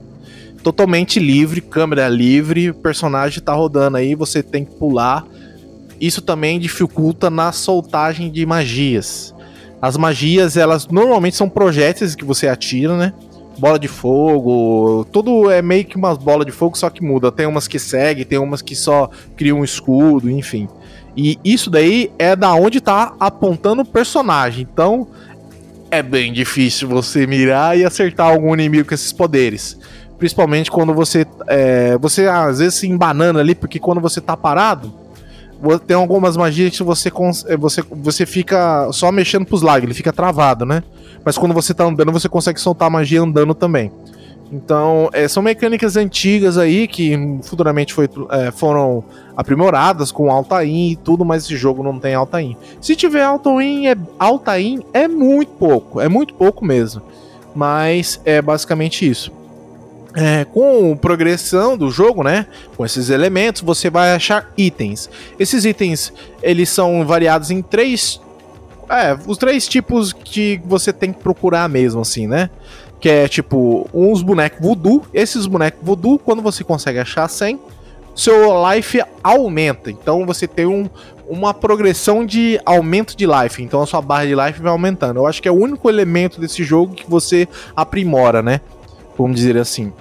[0.63, 5.27] Totalmente livre, câmera livre, personagem tá rodando aí, você tem que pular.
[5.99, 9.35] Isso também dificulta na soltagem de magias.
[9.81, 13.13] As magias, elas normalmente são projéteis que você atira, né?
[13.57, 17.31] Bola de fogo, tudo é meio que umas bolas de fogo, só que muda.
[17.31, 20.67] Tem umas que seguem, tem umas que só criam um escudo, enfim.
[21.15, 24.67] E isso daí é da onde tá apontando o personagem.
[24.69, 25.07] Então,
[25.89, 29.77] é bem difícil você mirar e acertar algum inimigo com esses poderes.
[30.17, 31.25] Principalmente quando você.
[31.47, 34.93] É, você às vezes se embanana ali, porque quando você tá parado,
[35.87, 37.09] tem algumas magias que você,
[37.47, 40.83] é, você, você fica só mexendo pros lados, ele fica travado, né?
[41.25, 43.91] Mas quando você tá andando, você consegue soltar magia andando também.
[44.51, 49.03] Então, é, são mecânicas antigas aí que futuramente foi, é, foram
[49.35, 52.55] aprimoradas com Altair e tudo, mas esse jogo não tem Altair.
[52.79, 57.01] Se tiver Altair, é, Altair é muito pouco, é muito pouco mesmo.
[57.55, 59.31] Mas é basicamente isso.
[60.13, 62.45] É, com progressão do jogo, né?
[62.77, 65.09] Com esses elementos, você vai achar itens.
[65.39, 68.21] Esses itens, eles são variados em três...
[68.89, 72.50] É, os três tipos que você tem que procurar mesmo, assim, né?
[73.00, 75.04] Que é, tipo, uns bonecos voodoo.
[75.13, 77.60] Esses bonecos voodoo, quando você consegue achar 100,
[78.15, 79.91] seu life aumenta.
[79.91, 80.89] Então você tem um,
[81.28, 83.62] uma progressão de aumento de life.
[83.62, 85.19] Então a sua barra de life vai aumentando.
[85.19, 88.62] Eu acho que é o único elemento desse jogo que você aprimora, né?
[89.17, 89.91] Vamos dizer assim.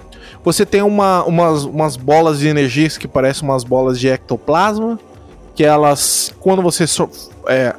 [0.43, 4.99] Você tem uma, umas, umas bolas de energias que parecem umas bolas de ectoplasma.
[5.53, 7.09] Que elas, quando você so,
[7.47, 7.73] é,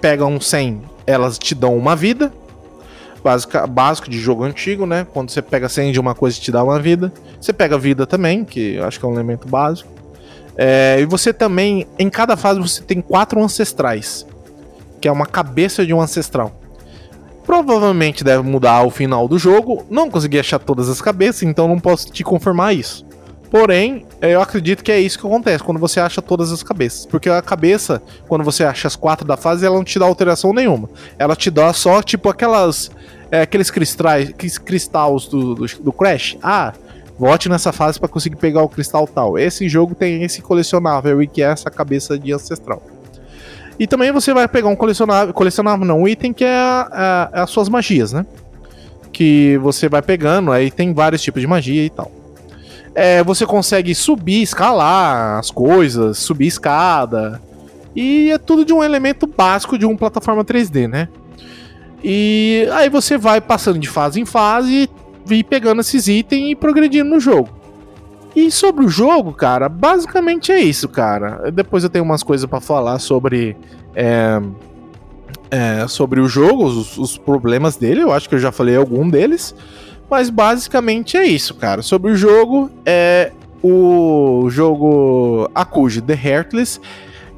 [0.00, 2.32] pega um 100, elas te dão uma vida
[3.22, 5.06] básica, básico de jogo antigo, né?
[5.12, 7.12] Quando você pega 100 de uma coisa te dá uma vida.
[7.40, 9.90] Você pega vida também, que eu acho que é um elemento básico.
[10.56, 14.26] É, e você também, em cada fase, você tem quatro ancestrais,
[15.00, 16.58] que é uma cabeça de um ancestral.
[17.44, 19.86] Provavelmente deve mudar o final do jogo.
[19.88, 23.06] Não consegui achar todas as cabeças, então não posso te confirmar isso.
[23.50, 27.06] Porém, eu acredito que é isso que acontece quando você acha todas as cabeças.
[27.06, 30.52] Porque a cabeça, quando você acha as quatro da fase, ela não te dá alteração
[30.52, 30.88] nenhuma.
[31.18, 32.90] Ela te dá só, tipo, aquelas
[33.30, 34.32] é, aqueles cristais,
[34.64, 36.36] cristais do, do, do Crash.
[36.42, 36.72] Ah,
[37.18, 39.38] vote nessa fase para conseguir pegar o cristal tal.
[39.38, 42.82] Esse jogo tem esse colecionável e que é essa cabeça de ancestral.
[43.78, 47.42] E também você vai pegar um colecionável, colecionável não, um item que é, a, a,
[47.42, 48.26] as suas magias, né?
[49.12, 52.10] Que você vai pegando, aí tem vários tipos de magia e tal.
[53.00, 57.40] É, você consegue subir, escalar as coisas, subir escada.
[57.94, 61.08] E é tudo de um elemento básico de uma plataforma 3D, né?
[62.02, 64.90] E aí você vai passando de fase em fase
[65.30, 67.48] e pegando esses itens e progredindo no jogo.
[68.34, 71.52] E sobre o jogo, cara, basicamente é isso, cara.
[71.52, 73.56] Depois eu tenho umas coisas para falar sobre
[73.94, 74.40] é,
[75.50, 78.02] é, sobre o jogo, os, os, problemas dele.
[78.02, 79.54] Eu acho que eu já falei algum deles,
[80.10, 81.82] mas basicamente é isso, cara.
[81.82, 86.80] Sobre o jogo, é o jogo Akuji The Heartless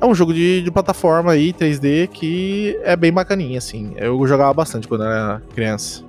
[0.00, 3.92] é um jogo de, de plataforma aí, 3D, que é bem bacaninha, assim.
[3.96, 6.02] Eu jogava bastante quando era criança.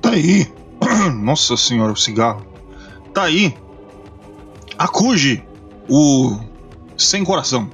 [0.00, 0.46] Tá aí.
[1.20, 2.46] Nossa senhora, o cigarro.
[3.12, 3.52] Tá aí.
[4.78, 5.42] Akuji,
[5.88, 6.38] o
[6.96, 7.68] sem coração.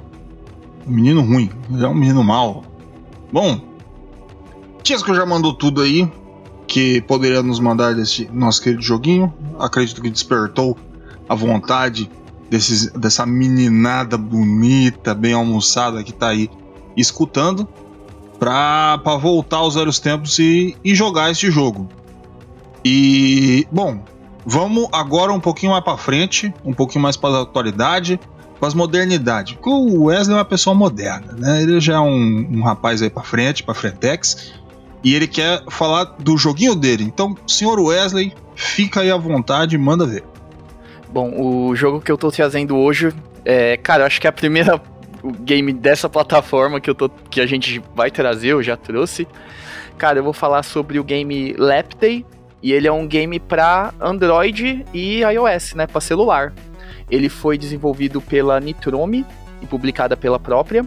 [0.87, 1.51] O menino ruim.
[1.79, 2.65] É um menino mau.
[3.31, 3.61] Bom,
[4.83, 6.11] Tiesco já mandou tudo aí
[6.73, 9.31] que poderia nos mandar desse nosso querido joguinho.
[9.59, 10.75] Acredito que despertou
[11.29, 12.11] a vontade
[12.49, 16.49] desses, dessa meninada bonita, bem almoçada que tá aí
[16.97, 17.69] escutando,
[18.39, 21.91] pra, pra voltar aos velhos tempos e, e jogar esse jogo.
[22.83, 24.03] E, bom,
[24.47, 28.19] vamos agora um pouquinho mais para frente, um pouquinho mais para a atualidade,
[28.59, 29.53] para as modernidades.
[29.53, 31.63] Porque o Wesley é uma pessoa moderna, né?
[31.63, 34.55] Ele já é um, um rapaz aí para frente, para frentex,
[35.03, 37.05] e ele quer falar do joguinho dele.
[37.05, 40.25] Então, senhor Wesley, fica aí à vontade, manda ver.
[41.09, 43.13] Bom, o jogo que eu tô trazendo hoje
[43.45, 44.81] é, cara, acho que é a primeira
[45.41, 49.27] game dessa plataforma que eu tô que a gente vai trazer, eu já trouxe.
[49.99, 52.25] Cara, eu vou falar sobre o game Lap Day
[52.63, 56.53] e ele é um game para Android e iOS, né, para celular.
[57.11, 59.27] Ele foi desenvolvido pela Nitrome
[59.61, 60.85] e publicada pela própria.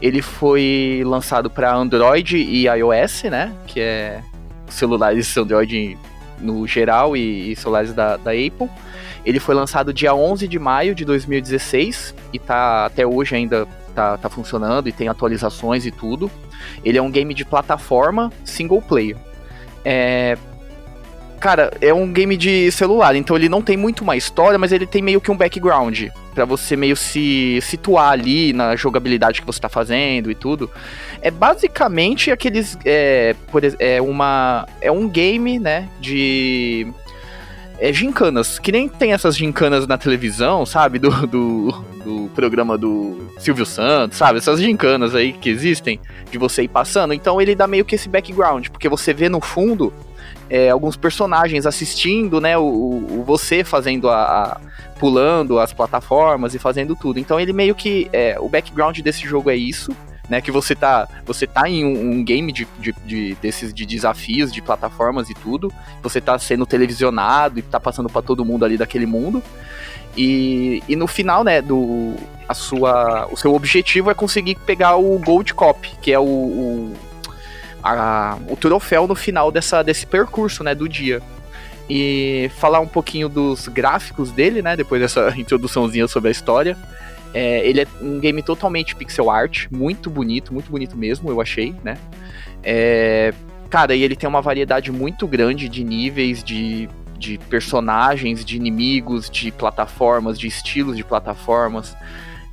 [0.00, 4.22] Ele foi lançado para Android e iOS, né, que é
[4.68, 5.98] celulares Android
[6.40, 8.68] no geral e, e celulares da, da Apple.
[9.24, 14.16] Ele foi lançado dia 11 de maio de 2016 e tá até hoje ainda tá,
[14.16, 16.30] tá funcionando e tem atualizações e tudo.
[16.84, 19.16] Ele é um game de plataforma single player.
[19.84, 20.38] É,
[21.38, 24.86] cara, é um game de celular, então ele não tem muito uma história, mas ele
[24.86, 29.58] tem meio que um background para você meio se situar ali na jogabilidade que você
[29.58, 30.70] tá fazendo e tudo.
[31.20, 36.86] É basicamente aqueles é, por, é uma é um game, né, de
[37.78, 40.98] é, gincanas, que nem tem essas gincanas na televisão, sabe?
[40.98, 41.72] Do, do,
[42.04, 44.38] do, programa do Silvio Santos, sabe?
[44.38, 47.14] Essas gincanas aí que existem, de você ir passando.
[47.14, 49.92] Então ele dá meio que esse background, porque você vê no fundo
[50.50, 52.56] é, alguns personagens assistindo, né?
[52.56, 54.60] O, o você fazendo a, a,
[54.98, 57.18] pulando as plataformas e fazendo tudo.
[57.18, 58.08] Então ele meio que.
[58.12, 59.94] É, o background desse jogo é isso
[60.28, 60.40] né?
[60.40, 64.52] Que você tá, você tá em um, um game de, de, de, desses de desafios,
[64.52, 65.72] de plataformas e tudo.
[66.02, 69.42] Você tá sendo televisionado e tá passando para todo mundo ali daquele mundo.
[70.16, 72.14] E, e no final, né, do
[72.48, 76.96] a sua, o seu objetivo é conseguir pegar o Gold Cop, que é o, o,
[77.82, 81.22] a, o troféu no final dessa, desse percurso, né, do dia.
[81.88, 86.76] E falar um pouquinho dos gráficos dele, né, depois dessa introduçãozinha sobre a história.
[87.32, 91.74] É, ele é um game totalmente pixel art, muito bonito, muito bonito mesmo, eu achei,
[91.84, 91.98] né?
[92.62, 93.34] É,
[93.68, 96.88] cara, e ele tem uma variedade muito grande de níveis, de,
[97.18, 101.94] de personagens, de inimigos, de plataformas, de estilos de plataformas.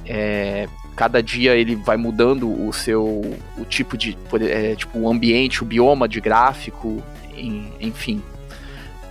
[0.05, 3.21] É, cada dia ele vai mudando o seu
[3.57, 7.03] o tipo de é, tipo o ambiente, o bioma de gráfico,
[7.79, 8.21] enfim.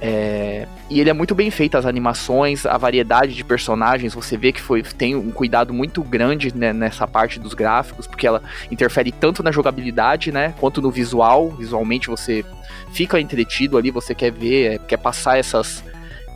[0.07, 4.53] É, e ele é muito bem feito, as animações, a variedade de personagens, você vê
[4.53, 9.11] que foi, tem um cuidado muito grande né, nessa parte dos gráficos, porque ela interfere
[9.11, 11.49] tanto na jogabilidade, né, quanto no visual.
[11.53, 12.45] Visualmente você
[12.93, 15.83] fica entretido ali, você quer ver, é, quer passar essas,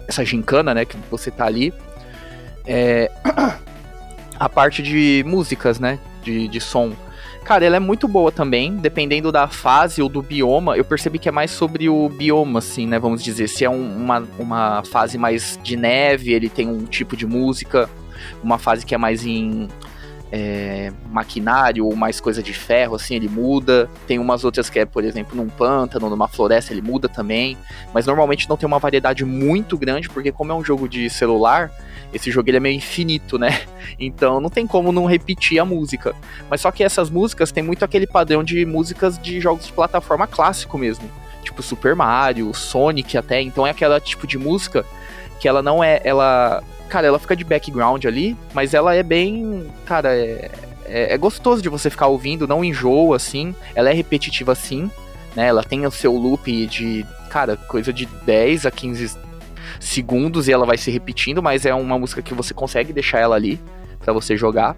[0.06, 1.74] essa gincana, né, que você tá ali.
[2.64, 3.10] É,
[4.38, 6.92] a parte de músicas, né, de, de som.
[7.44, 10.76] Cara, ela é muito boa também, dependendo da fase ou do bioma.
[10.76, 12.98] Eu percebi que é mais sobre o bioma, assim, né?
[12.98, 13.48] Vamos dizer.
[13.48, 17.88] Se é um, uma, uma fase mais de neve, ele tem um tipo de música.
[18.42, 19.66] Uma fase que é mais em
[20.30, 23.88] é, maquinário ou mais coisa de ferro, assim, ele muda.
[24.06, 27.56] Tem umas outras que é, por exemplo, num pântano, numa floresta, ele muda também.
[27.92, 31.70] Mas normalmente não tem uma variedade muito grande, porque como é um jogo de celular,
[32.12, 33.60] esse jogo ele é meio infinito, né?
[33.98, 36.14] Então não tem como não repetir a música.
[36.50, 40.26] Mas só que essas músicas tem muito aquele padrão de músicas de jogos de plataforma
[40.26, 41.10] clássico mesmo.
[41.42, 43.40] Tipo Super Mario, Sonic até.
[43.40, 44.84] Então é aquela tipo de música
[45.40, 46.00] que ela não é.
[46.04, 46.62] Ela.
[46.88, 49.66] Cara, ela fica de background ali, mas ela é bem.
[49.84, 50.50] Cara, é,
[50.84, 53.54] é, é gostoso de você ficar ouvindo, não enjoa assim.
[53.74, 54.90] Ela é repetitiva assim,
[55.36, 55.46] né?
[55.46, 59.16] Ela tem o seu loop de, cara, coisa de 10 a 15
[59.78, 63.36] segundos e ela vai se repetindo, mas é uma música que você consegue deixar ela
[63.36, 63.60] ali
[64.00, 64.76] para você jogar.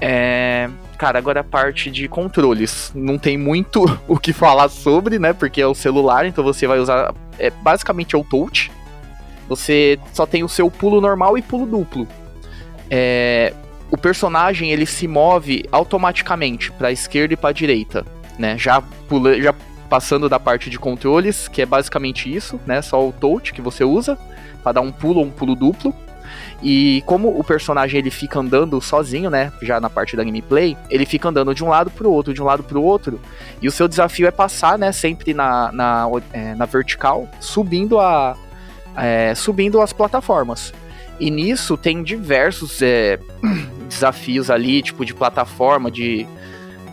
[0.00, 0.68] É...
[0.98, 2.90] Cara, agora a parte de controles.
[2.94, 5.32] Não tem muito o que falar sobre, né?
[5.32, 7.14] Porque é o celular, então você vai usar.
[7.38, 8.70] É, basicamente é o touch.
[9.48, 12.06] Você só tem o seu pulo normal e pulo duplo.
[12.90, 13.52] É,
[13.90, 18.04] o personagem ele se move automaticamente para esquerda e para direita,
[18.38, 18.58] né?
[18.58, 19.54] Já pula, já
[19.88, 22.82] passando da parte de controles, que é basicamente isso, né?
[22.82, 24.18] Só o touch que você usa
[24.62, 25.94] para dar um pulo ou um pulo duplo.
[26.62, 31.04] E como o personagem ele fica andando sozinho, né, já na parte da gameplay, ele
[31.04, 33.20] fica andando de um lado pro outro, de um lado pro outro,
[33.60, 38.36] e o seu desafio é passar, né, sempre na, na, é, na vertical, subindo a
[38.96, 40.72] é, subindo as plataformas.
[41.18, 43.18] E nisso tem diversos é,
[43.88, 46.26] desafios ali, tipo de plataforma, de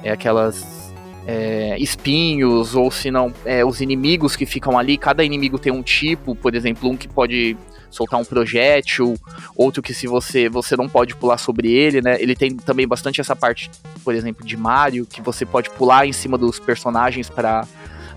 [0.03, 0.91] é, aquelas
[1.27, 5.81] é, espinhos, ou se não, é, os inimigos que ficam ali, cada inimigo tem um
[5.81, 7.57] tipo, por exemplo, um que pode
[7.89, 9.15] soltar um projétil,
[9.55, 12.19] outro que se você você não pode pular sobre ele, né?
[12.19, 13.69] Ele tem também bastante essa parte,
[14.03, 17.67] por exemplo, de Mario, que você pode pular em cima dos personagens para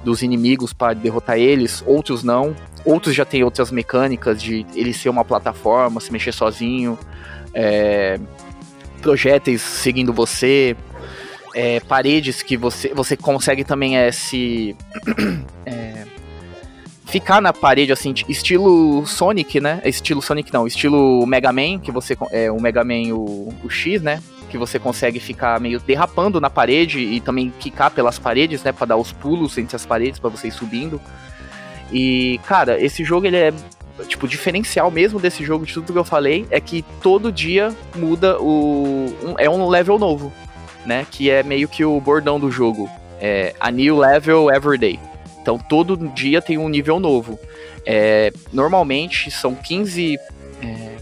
[0.03, 2.55] dos inimigos para derrotar eles, outros não.
[2.87, 6.97] Outros já tem outras mecânicas de ele ser uma plataforma, se mexer sozinho,
[7.53, 8.19] é,
[9.03, 10.77] projéteis seguindo você,
[11.55, 14.77] é, paredes que você, você consegue também é, se.
[15.69, 16.07] É,
[17.07, 19.81] ficar na parede, assim, estilo Sonic, né?
[19.85, 22.17] Estilo Sonic não, estilo Mega Man, que você.
[22.31, 24.23] É, o Mega Man, o, o X, né?
[24.49, 28.71] Que você consegue ficar meio derrapando na parede e também quicar pelas paredes, né?
[28.71, 31.01] Pra dar os pulos entre as paredes, para você ir subindo.
[31.93, 33.53] E, cara, esse jogo ele é
[34.09, 38.39] tipo, diferencial mesmo desse jogo, de tudo que eu falei, é que todo dia muda
[38.41, 39.07] o.
[39.23, 40.33] Um, é um level novo
[40.87, 41.07] né?
[41.11, 42.89] Que é meio que o bordão do jogo.
[43.21, 45.01] É a new level every day.
[45.43, 47.39] Então todo dia tem um nível novo.
[47.85, 50.19] É, normalmente são 15
[50.63, 50.97] é,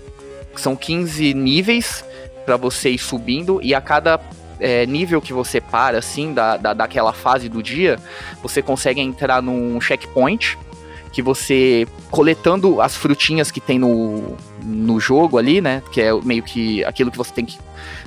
[0.56, 2.04] são 15 níveis
[2.44, 4.20] para você ir subindo e a cada
[4.60, 7.98] é, nível que você para assim da, da, daquela fase do dia,
[8.42, 10.58] você consegue entrar num checkpoint
[11.14, 15.80] que você coletando as frutinhas que tem no, no jogo ali, né?
[15.92, 17.56] Que é meio que aquilo que você tem que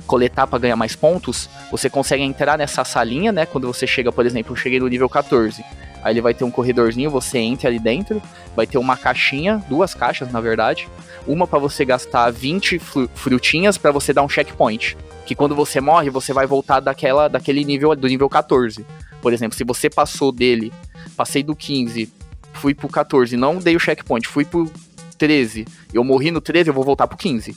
[0.06, 3.46] coletar para ganhar mais pontos, você consegue entrar nessa salinha, né?
[3.46, 5.64] Quando você chega, por exemplo, eu cheguei no nível 14.
[6.04, 8.22] Aí ele vai ter um corredorzinho, você entra ali dentro,
[8.54, 10.86] vai ter uma caixinha, duas caixas na verdade,
[11.26, 15.80] uma para você gastar 20 fru- frutinhas para você dar um checkpoint, que quando você
[15.80, 18.84] morre, você vai voltar daquela daquele nível do nível 14.
[19.22, 20.72] Por exemplo, se você passou dele,
[21.16, 22.12] passei do 15,
[22.58, 24.70] fui pro 14, não dei o checkpoint, fui pro
[25.16, 27.56] 13, eu morri no 13, eu vou voltar pro 15.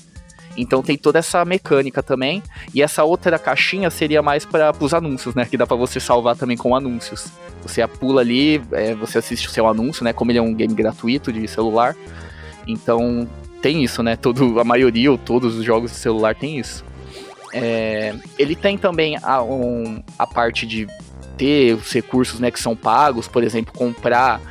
[0.57, 2.43] Então tem toda essa mecânica também.
[2.73, 5.45] E essa outra caixinha seria mais para os anúncios, né?
[5.45, 7.27] Que dá para você salvar também com anúncios.
[7.63, 10.11] Você pula ali, é, você assiste o seu anúncio, né?
[10.11, 11.95] Como ele é um game gratuito de celular.
[12.67, 13.25] Então
[13.61, 14.17] tem isso, né?
[14.17, 16.83] Todo, a maioria ou todos os jogos de celular tem isso.
[17.53, 20.85] É, ele tem também a, um- a parte de
[21.37, 24.41] ter os recursos né, que são pagos, por exemplo, comprar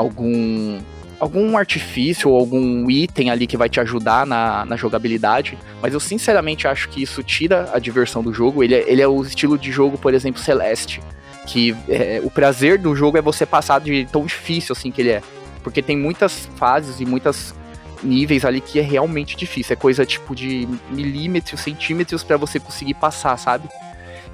[0.00, 0.80] algum
[1.18, 6.00] algum artifício ou algum item ali que vai te ajudar na, na jogabilidade, mas eu
[6.00, 8.64] sinceramente acho que isso tira a diversão do jogo.
[8.64, 11.02] Ele é, ele é o estilo de jogo, por exemplo, Celeste,
[11.46, 15.10] que é, o prazer do jogo é você passar de tão difícil assim que ele
[15.10, 15.22] é,
[15.62, 17.54] porque tem muitas fases e muitas
[18.02, 22.94] níveis ali que é realmente difícil, é coisa tipo de milímetros, centímetros para você conseguir
[22.94, 23.68] passar, sabe?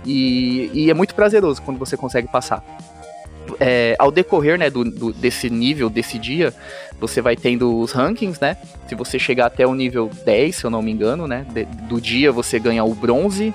[0.05, 2.63] E, e é muito prazeroso quando você consegue passar.
[3.61, 6.53] É, ao decorrer né, do, do- desse nível, desse dia,
[7.01, 8.57] você vai tendo os rankings, né?
[8.89, 11.47] Se você chegar até o nível 10, se eu não me engano, né?
[11.51, 13.53] de- do dia você ganha o bronze.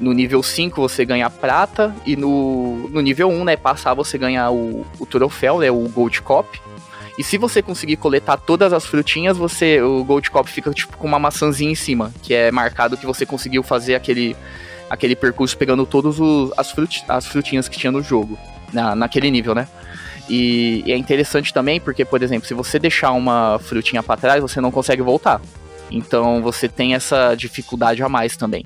[0.00, 1.94] No nível 5 você ganha a prata.
[2.04, 3.56] E no, no nível 1, né?
[3.56, 5.70] Passar você ganha o, o troféu, né?
[5.70, 6.60] O Gold Cop.
[7.18, 11.06] E se você conseguir coletar todas as frutinhas, você o Gold Cop fica tipo com
[11.06, 14.34] uma maçãzinha em cima, que é marcado que você conseguiu fazer aquele,
[14.88, 16.16] aquele percurso pegando todas
[16.56, 18.38] as, fruti, as frutinhas que tinha no jogo,
[18.72, 19.68] na, naquele nível, né?
[20.28, 24.40] E, e é interessante também porque, por exemplo, se você deixar uma frutinha para trás,
[24.40, 25.40] você não consegue voltar.
[25.90, 28.64] Então você tem essa dificuldade a mais também.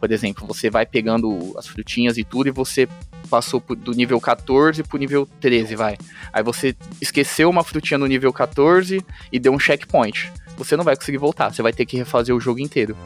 [0.00, 2.88] Por exemplo, você vai pegando as frutinhas e tudo e você
[3.30, 5.96] passou do nível 14 pro nível 13, vai.
[6.32, 10.30] Aí você esqueceu uma frutinha no nível 14 e deu um checkpoint.
[10.56, 12.96] Você não vai conseguir voltar, você vai ter que refazer o jogo inteiro.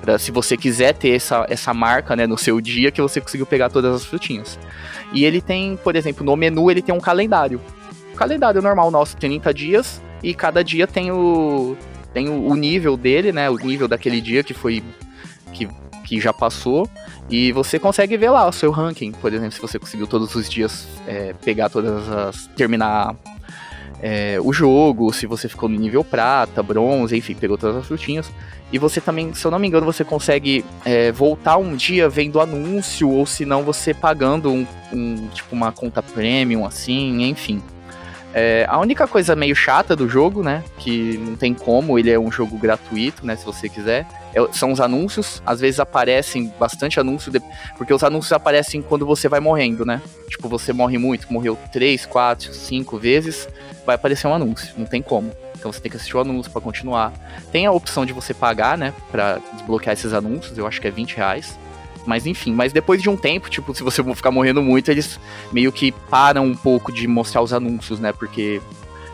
[0.00, 3.46] Pra, se você quiser ter essa, essa marca né, no seu dia que você conseguiu
[3.46, 4.58] pegar todas as frutinhas.
[5.12, 7.60] E ele tem, por exemplo, no menu ele tem um calendário.
[8.12, 11.76] O calendário normal nosso tem 30 dias e cada dia tem o
[12.12, 14.82] tem o, o nível dele, né, o nível daquele dia que foi
[15.52, 15.68] que,
[16.04, 16.88] que já passou
[17.30, 20.48] e você consegue ver lá o seu ranking, por exemplo, se você conseguiu todos os
[20.48, 23.14] dias é, pegar todas as terminar
[24.00, 28.30] é, o jogo, se você ficou no nível prata, bronze, enfim, pegou todas as frutinhas.
[28.70, 32.40] E você também, se eu não me engano, você consegue é, voltar um dia vendo
[32.40, 37.62] anúncio, ou se não, você pagando um, um, tipo uma conta premium, assim, enfim.
[38.34, 42.18] É, a única coisa meio chata do jogo, né, que não tem como, ele é
[42.18, 45.42] um jogo gratuito, né, se você quiser, é- são os anúncios.
[45.46, 47.40] Às vezes aparecem bastante anúncio, de-
[47.76, 50.02] porque os anúncios aparecem quando você vai morrendo, né?
[50.28, 53.48] Tipo, você morre muito, morreu 3, 4, 5 vezes,
[53.86, 55.32] vai aparecer um anúncio, não tem como.
[55.58, 57.12] Então você tem que assistir o anúncio pra continuar.
[57.50, 60.90] Tem a opção de você pagar, né, Pra desbloquear esses anúncios, eu acho que é
[60.90, 61.58] 20 reais.
[62.08, 65.20] Mas enfim, mas depois de um tempo, tipo, se você ficar morrendo muito, eles
[65.52, 68.12] meio que param um pouco de mostrar os anúncios, né?
[68.14, 68.62] Porque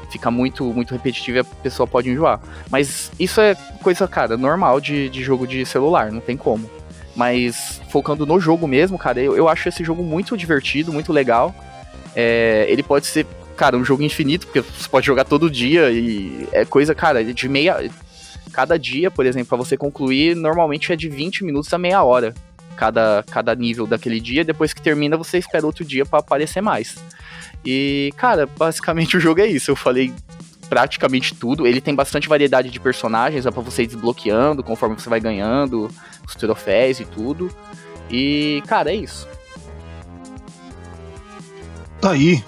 [0.09, 2.40] fica muito, muito repetitivo e a pessoa pode enjoar.
[2.70, 6.70] Mas isso é coisa, cara, normal de, de jogo de celular, não tem como.
[7.16, 11.53] Mas focando no jogo mesmo, cara, eu, eu acho esse jogo muito divertido, muito legal.
[12.14, 13.26] É, ele pode ser,
[13.57, 17.49] cara, um jogo infinito, porque você pode jogar todo dia e é coisa, cara, de
[17.49, 17.90] meia.
[18.53, 22.32] Cada dia, por exemplo, pra você concluir, normalmente é de 20 minutos a meia hora.
[22.77, 26.97] Cada, cada nível daquele dia, depois que termina, você espera outro dia pra aparecer mais.
[27.64, 29.70] E, cara, basicamente o jogo é isso.
[29.70, 30.12] Eu falei
[30.68, 31.66] praticamente tudo.
[31.66, 35.89] Ele tem bastante variedade de personagens, dá pra você ir desbloqueando conforme você vai ganhando
[36.27, 37.51] os troféus e tudo.
[38.11, 39.27] E, cara, é isso.
[42.01, 42.45] Tá aí.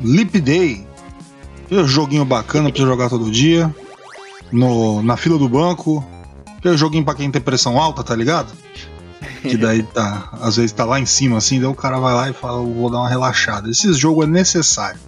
[0.00, 0.86] Leap Day.
[1.64, 3.74] Aquele joguinho bacana pra você jogar todo dia.
[4.52, 6.04] No, na fila do banco.
[6.58, 8.52] Aquele joguinho pra quem tem pressão alta, tá ligado?
[9.42, 10.28] Que daí tá.
[10.40, 12.72] Às vezes tá lá em cima assim, daí o cara vai lá e fala, "Eu
[12.72, 13.68] vou dar uma relaxada.
[13.70, 14.98] Esse jogo é necessário.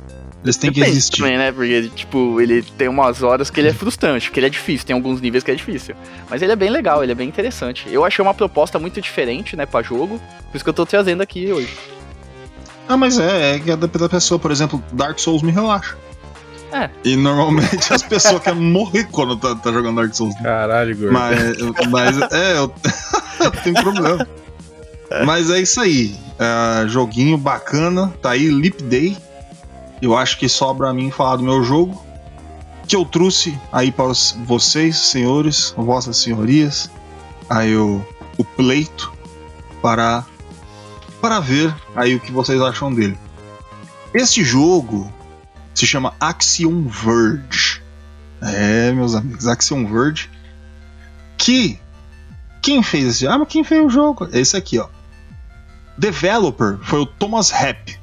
[0.44, 1.18] Eles têm que Depende existir.
[1.22, 1.52] também, né?
[1.52, 4.94] Porque, tipo, ele tem umas horas que ele é frustrante, porque ele é difícil, tem
[4.94, 5.94] alguns níveis que é difícil.
[6.28, 7.86] Mas ele é bem legal, ele é bem interessante.
[7.88, 11.22] Eu achei uma proposta muito diferente, né, pra jogo, por isso que eu tô trazendo
[11.22, 11.72] aqui hoje.
[12.88, 15.96] Ah, mas é, é que é da da pessoa, por exemplo, Dark Souls me relaxa.
[16.72, 16.90] É.
[17.04, 20.34] E normalmente as pessoas querem morrer quando tá, tá jogando Dark Souls.
[20.42, 21.12] Caralho, gordo.
[21.12, 21.38] Mas,
[21.88, 22.72] mas é, eu,
[23.62, 24.26] tenho problema.
[25.26, 26.14] Mas é isso aí.
[26.38, 28.12] É, joguinho bacana.
[28.22, 29.16] Tá aí, Leap Day.
[30.00, 32.02] eu acho que sobra a mim falar do meu jogo,
[32.86, 34.06] que eu trouxe aí para
[34.44, 36.90] vocês, senhores, vossas senhorias,
[37.48, 38.04] aí o,
[38.36, 39.12] o pleito
[39.80, 40.24] para
[41.20, 43.16] para ver aí o que vocês acham dele.
[44.12, 45.10] Este jogo
[45.72, 47.80] se chama Axiom Verge.
[48.40, 50.28] É, meus amigos, Axiom Verge.
[51.38, 51.78] Que
[52.62, 53.26] quem fez esse?
[53.26, 54.28] Ah, mas quem fez o jogo?
[54.32, 54.88] Esse aqui, ó.
[55.98, 57.98] Developer foi o Thomas Rapp,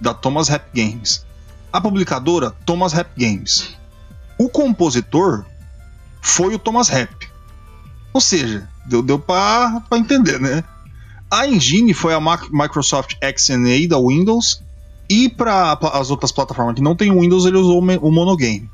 [0.00, 1.24] da Thomas Rapp Games.
[1.72, 3.76] A publicadora, Thomas Rapp Games.
[4.38, 5.44] O compositor
[6.20, 7.28] foi o Thomas Rapp.
[8.12, 10.64] Ou seja, deu, deu pra entender, né?
[11.30, 14.62] A engine foi a Microsoft XNA da Windows
[15.08, 18.70] e para as outras plataformas que não tem Windows, ele usou o Monogame.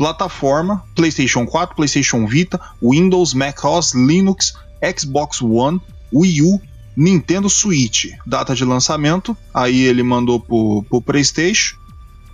[0.00, 4.54] Plataforma: PlayStation 4, PlayStation Vita, Windows, Mac OS, Linux,
[4.98, 5.78] Xbox One,
[6.10, 6.58] Wii U,
[6.96, 8.06] Nintendo Switch.
[8.26, 11.76] Data de lançamento: aí ele mandou pro, PlayStation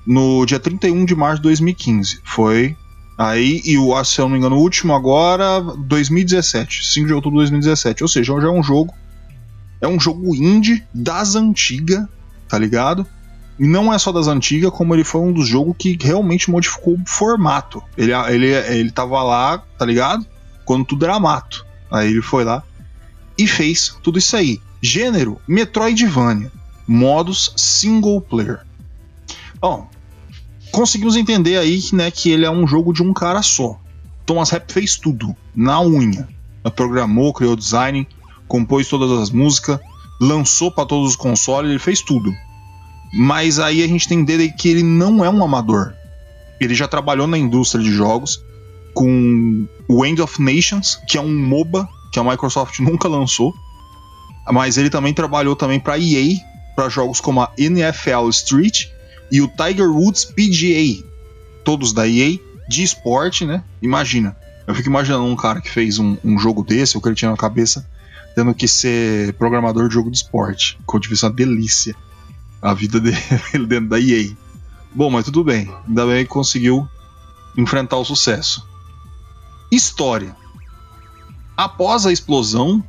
[0.07, 2.21] no dia 31 de março de 2015.
[2.23, 2.77] Foi
[3.19, 7.39] Aí, e o, se eu não me engano, o último agora, 2017, 5 de outubro
[7.39, 8.05] de 2017.
[8.05, 8.95] Ou seja, já é um jogo
[9.81, 12.07] é um jogo indie das antigas,
[12.49, 13.05] tá ligado?
[13.59, 16.95] E não é só das antigas, como ele foi um dos jogos que realmente modificou
[16.95, 17.83] o formato.
[17.97, 20.27] Ele, ele, ele tava lá, tá ligado?
[20.65, 21.65] Quando tudo era mato.
[21.91, 22.63] Aí ele foi lá
[23.39, 24.61] e fez tudo isso aí.
[24.81, 26.51] Gênero: Metroidvania.
[26.87, 28.61] Modos single player.
[29.61, 29.89] Bom,
[30.71, 33.81] conseguimos entender aí né, que ele é um jogo de um cara só.
[34.25, 36.29] Thomas Rapp fez tudo, na unha.
[36.75, 38.07] Programou, criou design,
[38.47, 39.81] compôs todas as músicas,
[40.21, 42.33] lançou para todos os consoles, ele fez tudo.
[43.13, 45.95] Mas aí a gente tem entender que ele não é um amador.
[46.61, 48.43] Ele já trabalhou na indústria de jogos
[48.95, 53.55] com o End of Nations, que é um MOBA que a Microsoft nunca lançou.
[54.51, 56.37] Mas ele também trabalhou também para EA,
[56.75, 58.87] para jogos como a NFL Street
[59.31, 61.05] e o Tiger Woods PGA,
[61.65, 62.39] todos da EA,
[62.69, 63.63] de esporte, né?
[63.83, 64.37] Imagina.
[64.67, 67.31] Eu fico imaginando um cara que fez um, um jogo desse, o que ele tinha
[67.31, 67.87] na cabeça,
[68.35, 70.79] tendo que ser programador de jogo de esporte.
[70.89, 71.95] Que eu uma delícia
[72.61, 73.19] a vida dele
[73.67, 74.31] dentro da EA.
[74.95, 75.73] Bom, mas tudo bem.
[75.87, 76.89] Ainda bem que conseguiu
[77.57, 78.67] enfrentar o sucesso.
[79.71, 80.35] História.
[81.57, 82.83] Após a explosão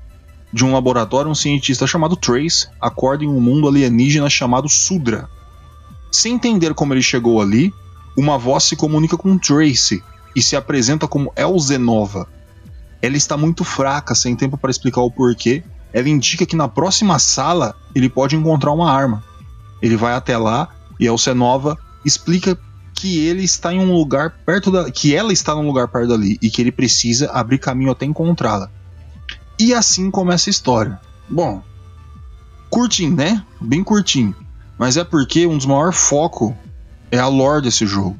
[0.51, 5.29] de um laboratório, um cientista chamado Trace acorda em um mundo alienígena chamado Sudra.
[6.11, 7.73] Sem entender como ele chegou ali,
[8.17, 10.03] uma voz se comunica com Trace
[10.35, 12.27] e se apresenta como Elzenova,
[13.01, 15.63] ela está muito fraca, sem tempo para explicar o porquê.
[15.93, 19.23] Ela indica que na próxima sala ele pode encontrar uma arma.
[19.81, 20.69] Ele vai até lá
[20.99, 22.57] e Elcenova explica
[22.93, 24.89] que ele está em um lugar perto da.
[24.89, 28.71] que ela está num lugar perto dali e que ele precisa abrir caminho até encontrá-la.
[29.59, 30.99] E assim começa a história.
[31.29, 31.61] Bom,
[32.69, 33.43] curtinho, né?
[33.61, 34.35] Bem curtinho.
[34.77, 36.53] Mas é porque um dos maiores focos
[37.11, 38.17] é a lore desse jogo.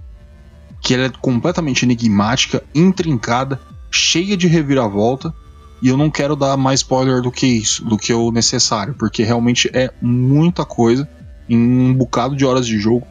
[0.82, 5.34] Que ela é completamente enigmática, intrincada cheia de reviravolta.
[5.82, 9.24] E eu não quero dar mais spoiler do que isso, do que o necessário, porque
[9.24, 11.08] realmente é muita coisa
[11.50, 13.06] em um bocado de horas de jogo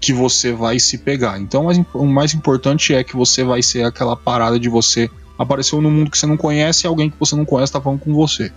[0.00, 1.40] que você vai se pegar.
[1.40, 5.90] Então o mais importante é que você vai ser aquela parada de você apareceu no
[5.90, 8.52] mundo que você não conhece e alguém que você não conhece tá falando com você.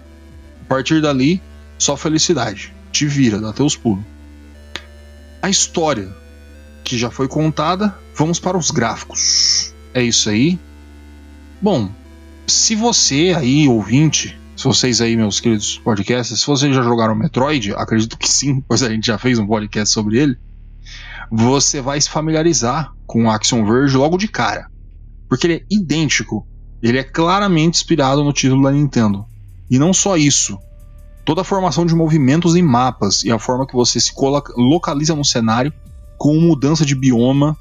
[0.66, 1.42] A partir dali,
[1.78, 2.74] só felicidade.
[2.92, 4.04] Te vira, dá teus pulos.
[5.42, 6.10] A história
[6.84, 9.74] que já foi contada, vamos para os gráficos.
[9.94, 10.60] É isso aí.
[11.62, 11.90] Bom,
[12.48, 17.74] se você aí, ouvinte, se vocês aí, meus queridos podcasts, se vocês já jogaram Metroid,
[17.74, 20.38] acredito que sim, pois a gente já fez um podcast sobre ele,
[21.32, 24.70] você vai se familiarizar com o Action Verge logo de cara.
[25.28, 26.46] Porque ele é idêntico,
[26.80, 29.26] ele é claramente inspirado no título da Nintendo.
[29.68, 30.60] E não só isso,
[31.26, 34.14] toda a formação de movimentos e mapas e a forma que você se
[34.58, 35.74] localiza no cenário
[36.20, 37.58] com mudança de bioma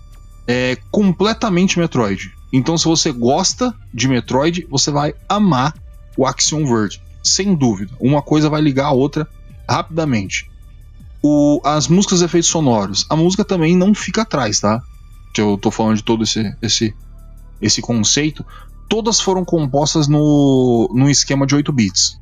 [0.46, 2.30] é completamente Metroid.
[2.52, 5.72] Então, se você gosta de Metroid, você vai amar
[6.16, 7.92] o Axiom Verge, sem dúvida.
[8.00, 9.28] Uma coisa vai ligar a outra
[9.68, 10.50] rapidamente.
[11.22, 13.06] O, as músicas e efeitos sonoros.
[13.08, 14.82] A música também não fica atrás, tá?
[15.34, 16.94] Que eu tô falando de todo esse, esse,
[17.60, 18.44] esse conceito.
[18.88, 22.18] Todas foram compostas no, no esquema de 8 bits.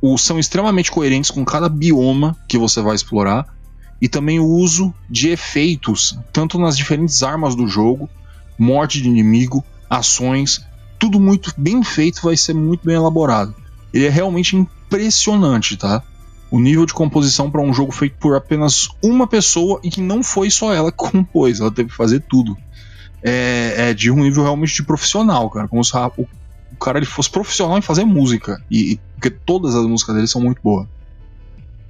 [0.00, 3.46] O, são extremamente coerentes com cada bioma que você vai explorar.
[4.00, 8.08] E também o uso de efeitos, tanto nas diferentes armas do jogo,
[8.56, 10.64] morte de inimigo, ações,
[10.98, 13.54] tudo muito bem feito, vai ser muito bem elaborado.
[13.92, 16.02] Ele é realmente impressionante, tá?
[16.50, 20.22] O nível de composição para um jogo feito por apenas uma pessoa e que não
[20.22, 22.56] foi só ela que compôs, ela teve que fazer tudo.
[23.22, 25.68] É, é de um nível realmente de profissional, cara.
[25.68, 26.26] Como se o,
[26.72, 28.62] o cara ele fosse profissional em fazer música.
[28.70, 30.86] E, e, porque todas as músicas dele são muito boas.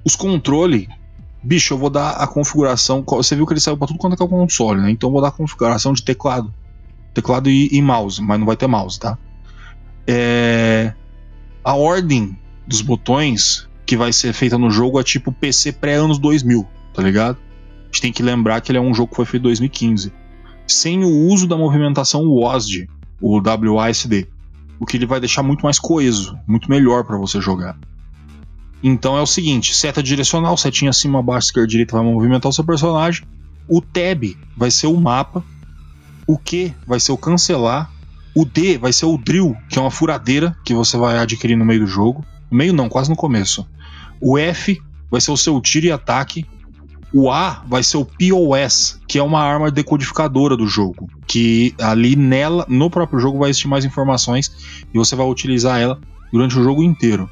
[0.03, 0.87] Os controles
[1.41, 3.03] bicho, eu vou dar a configuração.
[3.07, 4.91] Você viu que ele saiu pra tudo quanto é console, né?
[4.91, 6.53] Então eu vou dar a configuração de teclado.
[7.13, 9.17] Teclado e, e mouse, mas não vai ter mouse, tá?
[10.07, 10.93] É,
[11.63, 16.67] a ordem dos botões que vai ser feita no jogo é tipo PC pré-anos 2000,
[16.93, 17.37] tá ligado?
[17.37, 20.13] A gente tem que lembrar que ele é um jogo que foi feito em 2015.
[20.67, 22.87] Sem o uso da movimentação WASD,
[23.19, 24.27] o WASD.
[24.79, 27.77] O que ele vai deixar muito mais coeso, muito melhor para você jogar.
[28.81, 32.63] Então é o seguinte: seta direcional, setinha acima, abaixo, esquerda, direita vai movimentar o seu
[32.63, 33.25] personagem.
[33.67, 34.23] O tab
[34.55, 35.43] vai ser o mapa.
[36.29, 37.91] O Q vai ser o cancelar.
[38.35, 41.65] O D vai ser o drill, que é uma furadeira que você vai adquirir no
[41.65, 42.23] meio do jogo.
[42.51, 43.67] No meio não, quase no começo.
[44.21, 46.45] O F vai ser o seu tiro e ataque.
[47.11, 52.15] O A vai ser o POS, que é uma arma decodificadora do jogo, que ali
[52.15, 54.51] nela, no próprio jogo, vai existir mais informações
[54.93, 55.99] e você vai utilizar ela
[56.31, 57.27] durante o jogo inteiro.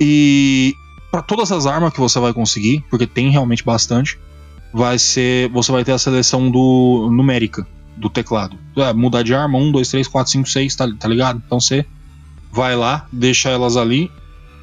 [0.00, 0.72] E
[1.10, 4.18] para todas as armas que você vai conseguir, porque tem realmente bastante,
[4.72, 7.66] vai ser, você vai ter a seleção do numérica
[7.96, 8.58] do teclado.
[8.76, 11.42] É, mudar de arma 1, 2, 3, 4, 5, 6, tá, tá ligado?
[11.44, 11.86] Então você
[12.52, 14.10] vai lá, deixa elas ali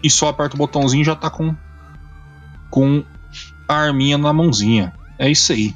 [0.04, 1.56] e só aperta o botãozinho e já tá com
[2.70, 3.04] com
[3.68, 4.94] a arminha na mãozinha.
[5.20, 5.76] É isso aí.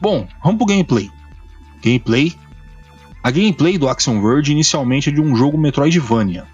[0.00, 1.10] Bom, vamos pro gameplay.
[1.82, 2.34] Gameplay.
[3.22, 6.46] A gameplay do Action Verge inicialmente é de um jogo Metroidvania.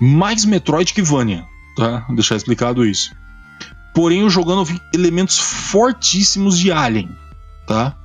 [0.00, 1.44] Mais Metroid que Vania,
[1.76, 2.06] tá?
[2.10, 3.14] Deixar explicado isso.
[3.94, 7.10] Porém, eu jogando vi elementos fortíssimos de Alien,
[7.66, 7.96] tá?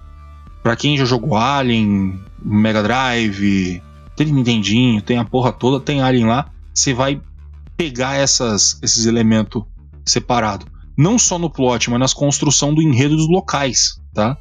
[0.63, 3.83] Pra quem já jogou Alien, Mega Drive,
[4.15, 7.21] tem Nintendinho, tem a porra toda, tem Alien lá, você vai
[7.75, 9.63] pegar essas, esses elementos
[10.05, 10.65] separados.
[10.95, 14.37] Não só no plot, mas nas construção do enredo dos locais, tá?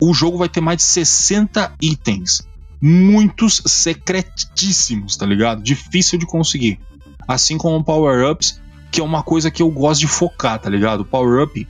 [0.00, 2.46] O jogo vai ter mais de 60 itens.
[2.80, 5.62] Muitos secretíssimos, tá ligado?
[5.62, 6.78] Difícil de conseguir.
[7.26, 8.60] Assim como power-ups,
[8.90, 11.04] que é uma coisa que eu gosto de focar, tá ligado?
[11.04, 11.66] Power-up,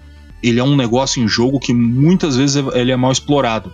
[0.48, 3.72] ele é um negócio em jogo que muitas vezes ele é mal explorado.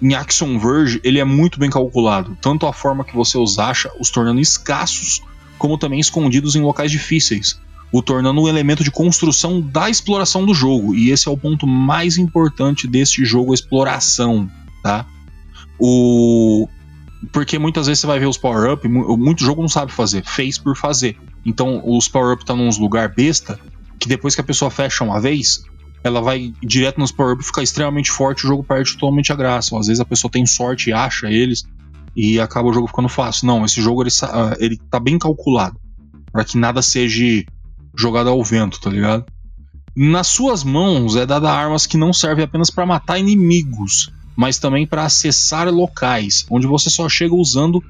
[0.00, 3.90] Em Action Verge, ele é muito bem calculado, tanto a forma que você os acha,
[4.00, 5.22] os tornando escassos,
[5.58, 7.60] como também escondidos em locais difíceis,
[7.92, 10.94] o tornando um elemento de construção da exploração do jogo.
[10.94, 14.50] E esse é o ponto mais importante deste jogo, a exploração,
[14.82, 15.06] tá?
[15.78, 16.68] O
[17.32, 20.76] porque muitas vezes você vai ver os power-up, muito jogo não sabe fazer, fez por
[20.76, 21.16] fazer.
[21.44, 23.58] Então os power-up tá nos lugar besta,
[23.98, 25.64] que depois que a pessoa fecha uma vez,
[26.04, 29.76] ela vai direto nos power-up ficar extremamente forte, o jogo perde totalmente a graça.
[29.78, 31.64] Às vezes a pessoa tem sorte e acha eles
[32.14, 33.46] e acaba o jogo ficando fácil.
[33.46, 34.10] Não, esse jogo ele,
[34.58, 35.80] ele tá bem calculado
[36.30, 37.42] para que nada seja
[37.96, 39.24] jogado ao vento, tá ligado?
[39.96, 44.86] Nas suas mãos é dada armas que não servem apenas para matar inimigos, mas também
[44.86, 47.82] para acessar locais, onde você só chega usando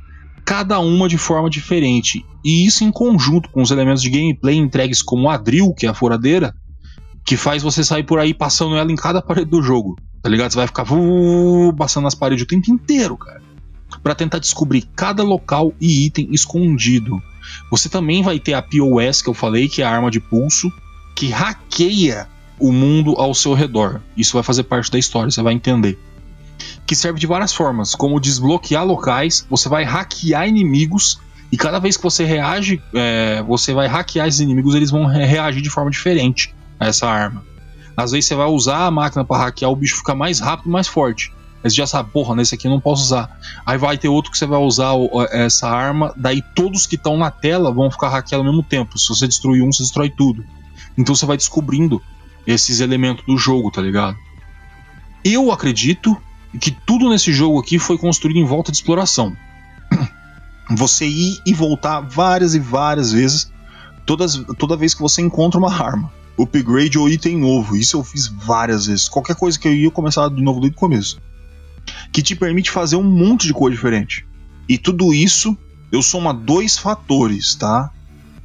[0.45, 2.25] cada uma de forma diferente.
[2.45, 5.89] E isso em conjunto com os elementos de gameplay entregues como a drill, que é
[5.89, 6.55] a furadeira,
[7.25, 9.97] que faz você sair por aí passando ela em cada parede do jogo.
[10.23, 10.53] Tá ligado?
[10.53, 10.87] Você vai ficar
[11.77, 13.43] passando nas paredes o tempo inteiro, cara.
[14.03, 17.23] Para tentar descobrir cada local e item escondido.
[17.71, 20.71] Você também vai ter a POS que eu falei, que é a arma de pulso,
[21.15, 24.01] que hackeia o mundo ao seu redor.
[24.17, 25.99] Isso vai fazer parte da história, você vai entender
[26.87, 31.19] que serve de várias formas, como desbloquear locais, você vai hackear inimigos
[31.51, 35.63] e cada vez que você reage, é, você vai hackear esses inimigos, eles vão reagir
[35.63, 37.45] de forma diferente essa arma.
[37.97, 40.89] Às vezes você vai usar a máquina para hackear, o bicho fica mais rápido mais
[40.89, 41.33] forte.
[41.63, 43.39] Aí você já sabe, porra, nesse aqui eu não posso usar.
[43.65, 44.93] Aí vai ter outro que você vai usar
[45.31, 48.99] essa arma, daí todos que estão na tela vão ficar hackeados ao mesmo tempo.
[48.99, 50.45] Se você destruir um, você destrói tudo.
[50.99, 52.03] Então você vai descobrindo
[52.47, 54.17] esses elementos do jogo, tá ligado?
[55.25, 56.17] Eu acredito
[56.61, 59.35] que tudo nesse jogo aqui foi construído em volta de exploração.
[60.71, 63.51] Você ir e voltar várias e várias vezes,
[64.07, 67.77] todas, toda vez que você encontra uma arma, upgrade ou item novo.
[67.77, 69.09] Isso eu fiz várias vezes.
[69.09, 71.21] Qualquer coisa que eu ia começar de novo desde o começo.
[72.13, 74.27] Que te permite fazer um monte de coisa diferente.
[74.69, 75.57] E tudo isso
[75.93, 77.91] eu soma dois fatores, tá?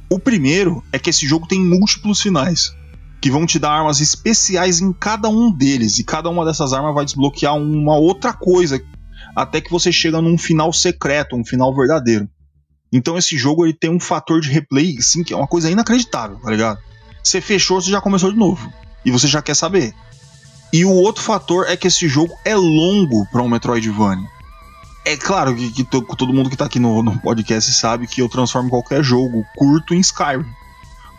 [0.08, 2.74] O primeiro é que esse jogo tem múltiplos finais
[3.20, 6.94] que vão te dar armas especiais em cada um deles, e cada uma dessas armas
[6.94, 8.82] vai desbloquear uma outra coisa,
[9.36, 12.28] até que você chega num final secreto, um final verdadeiro.
[12.92, 16.38] Então esse jogo ele tem um fator de replay, sim, que é uma coisa inacreditável,
[16.40, 16.78] tá ligado?
[17.22, 18.72] Você fechou, você já começou de novo,
[19.04, 19.94] e você já quer saber.
[20.72, 24.28] E o outro fator é que esse jogo é longo para um Metroidvania.
[25.04, 28.28] É claro que, que, todo mundo que tá aqui no, no podcast sabe que eu
[28.28, 30.46] transformo qualquer jogo curto em Skyrim.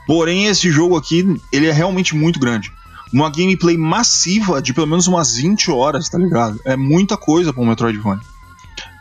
[0.07, 2.71] Porém, esse jogo aqui, ele é realmente muito grande.
[3.11, 6.59] Uma gameplay massiva de pelo menos umas 20 horas, tá ligado?
[6.63, 8.23] É muita coisa para um Metroidvania.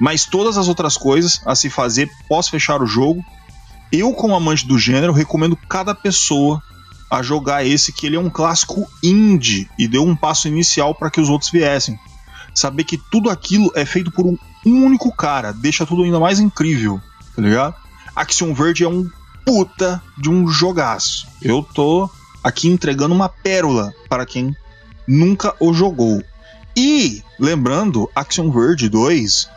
[0.01, 3.24] Mas todas as outras coisas a se fazer pós fechar o jogo,
[3.92, 6.61] eu como amante do gênero recomendo cada pessoa
[7.11, 11.11] a jogar esse que ele é um clássico indie e deu um passo inicial para
[11.11, 11.98] que os outros viessem.
[12.54, 17.00] Saber que tudo aquilo é feito por um único cara deixa tudo ainda mais incrível,
[17.34, 17.74] tá ligado?
[18.14, 19.08] Action Verge é um
[19.44, 21.26] puta de um jogaço.
[21.42, 22.08] Eu tô
[22.42, 24.54] aqui entregando uma pérola para quem
[25.06, 26.22] nunca o jogou.
[26.76, 29.48] E, lembrando, Action Verge 2,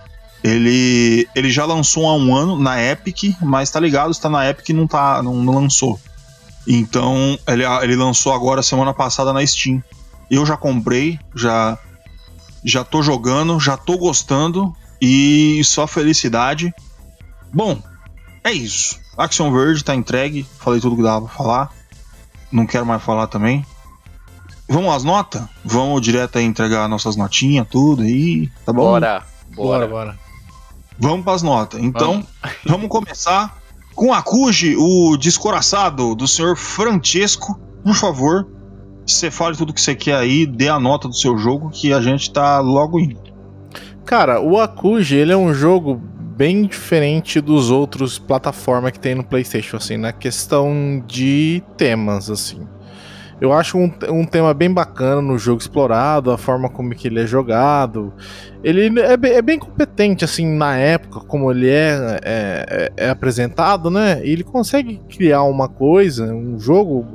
[0.43, 4.69] ele, ele já lançou há um ano na Epic, mas tá ligado, está na Epic
[4.69, 5.99] e não, tá, não lançou.
[6.67, 9.83] Então, ele, ele lançou agora semana passada na Steam.
[10.29, 11.77] Eu já comprei, já
[12.63, 16.73] já tô jogando, já tô gostando e só felicidade.
[17.53, 17.77] Bom,
[18.43, 18.99] é isso.
[19.17, 21.71] Action Verge tá entregue, falei tudo que dava pra falar.
[22.51, 23.65] Não quero mais falar também.
[24.67, 25.43] Vamos às notas?
[25.63, 28.83] Vamos direto aí entregar nossas notinhas, tudo aí, tá bom?
[28.83, 29.23] Bora,
[29.55, 29.87] Bora, bora.
[29.87, 30.19] bora.
[30.97, 31.81] Vamos pras notas.
[31.81, 32.25] Então,
[32.65, 33.61] vamos começar
[33.95, 37.59] com a Cuji, o descoraçado do senhor Francesco.
[37.83, 38.47] Por favor,
[39.05, 42.01] você fale tudo que você quer aí, dê a nota do seu jogo que a
[42.01, 43.21] gente tá logo indo.
[44.05, 46.01] Cara, o Akuji, ele é um jogo
[46.35, 52.67] bem diferente dos outros plataformas que tem no PlayStation, assim, na questão de temas, assim.
[53.41, 57.19] Eu acho um, um tema bem bacana no jogo explorado, a forma como que ele
[57.21, 58.13] é jogado.
[58.63, 63.89] Ele é, bem- é bem competente, assim, na época, como ele é, é, é- apresentado,
[63.89, 64.21] né?
[64.23, 67.05] E ele consegue criar uma coisa, um jogo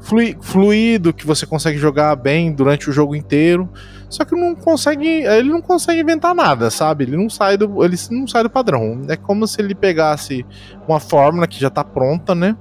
[0.00, 3.68] flui- fluido, que você consegue jogar bem durante o jogo inteiro.
[4.08, 7.02] Só que não consegue, ele não consegue inventar nada, sabe?
[7.02, 9.02] Ele não sai do, ele não sai do padrão.
[9.08, 10.46] É como se ele pegasse
[10.86, 12.56] uma fórmula que já tá pronta, né?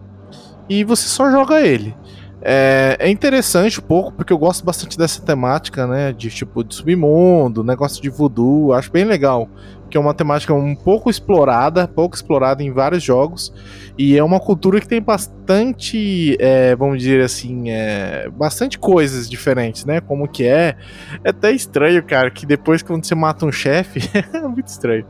[0.67, 1.95] E você só joga ele.
[2.47, 6.13] É, é interessante um pouco, porque eu gosto bastante dessa temática, né?
[6.13, 9.49] De tipo de submundo, negócio de voodoo, acho bem legal.
[9.89, 13.51] Que é uma temática um pouco explorada, pouco explorada em vários jogos.
[13.97, 19.83] E é uma cultura que tem bastante, é, vamos dizer assim, é, bastante coisas diferentes,
[19.83, 19.99] né?
[19.99, 20.75] Como que é.
[21.23, 25.07] É até estranho, cara, que depois quando você mata um chefe, é muito estranho.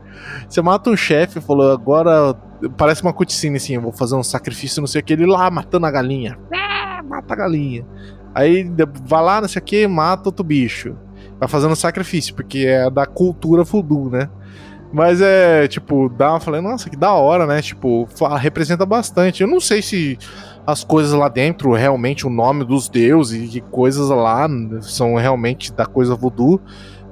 [0.48, 2.34] Você mata um chefe e falou, agora
[2.78, 5.50] parece uma cutscene assim, eu vou fazer um sacrifício, não sei o que, ele lá
[5.50, 6.38] matando a galinha.
[6.50, 6.65] Ah,
[7.06, 7.86] mata a galinha.
[8.34, 8.70] Aí
[9.04, 10.94] vai lá, não sei o que, mata outro bicho.
[11.38, 14.28] Vai fazendo sacrifício, porque é da cultura voodoo, né?
[14.92, 17.60] Mas é, tipo, dá, falei, nossa, que da hora, né?
[17.60, 19.42] Tipo, representa bastante.
[19.42, 20.18] Eu não sei se
[20.66, 24.48] as coisas lá dentro, realmente o nome dos deuses e coisas lá
[24.80, 26.60] são realmente da coisa voodoo,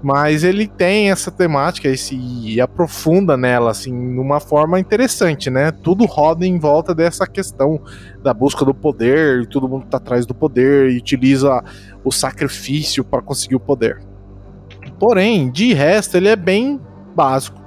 [0.05, 5.73] mas ele tem essa temática esse, e aprofunda nela, assim, numa forma interessante, né?
[5.73, 7.81] Tudo roda em volta dessa questão
[8.23, 11.65] da busca do poder, todo mundo tá atrás do poder e utiliza
[12.05, 14.03] o sacrifício para conseguir o poder.
[14.99, 16.79] Porém, de resto, ele é bem
[17.17, 17.59] básico.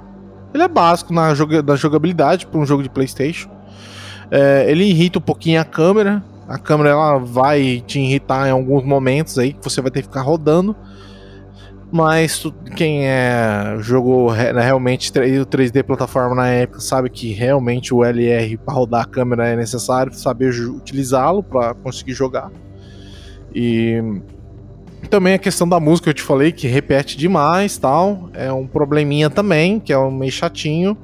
[0.54, 3.50] Ele é básico na, joga- na jogabilidade para um jogo de PlayStation.
[4.30, 6.22] É, ele irrita um pouquinho a câmera.
[6.46, 10.06] A câmera ela vai te irritar em alguns momentos aí que você vai ter que
[10.08, 10.76] ficar rodando.
[11.90, 17.32] Mas tu- quem é, jogou re- realmente 3- o 3D plataforma na época sabe que
[17.32, 22.50] realmente o LR para rodar a câmera é necessário saber utilizá-lo para conseguir jogar.
[23.54, 24.20] E
[25.08, 28.28] também a questão da música eu te falei, que repete demais tal.
[28.34, 30.94] É um probleminha também, que é um meio chatinho.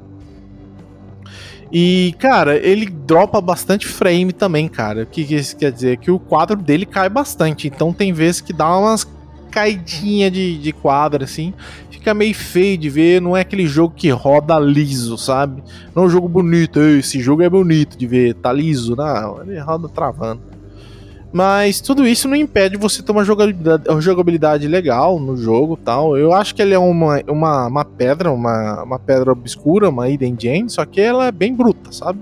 [1.72, 5.04] E, cara, ele dropa bastante frame também, cara.
[5.04, 5.96] O que, que isso quer dizer?
[5.96, 7.66] Que o quadro dele cai bastante.
[7.68, 9.08] Então tem vezes que dá umas
[9.54, 11.54] caidinha de, de quadro, assim.
[11.88, 13.22] Fica meio feio de ver.
[13.22, 15.62] Não é aquele jogo que roda liso, sabe?
[15.94, 16.80] Não é um jogo bonito.
[16.80, 18.96] "Ei, Esse jogo é bonito de ver, tá liso.
[18.96, 20.40] Não, ele roda travando.
[21.32, 26.16] Mas tudo isso não impede você ter uma jogabilidade, uma jogabilidade legal no jogo tal.
[26.16, 30.36] Eu acho que ele é uma, uma, uma pedra, uma, uma pedra obscura, uma Hidden
[30.38, 32.20] Gem, só que ela é bem bruta, sabe?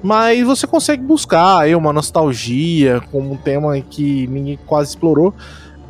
[0.00, 5.34] Mas você consegue buscar aí uma nostalgia como um tema que ninguém quase explorou.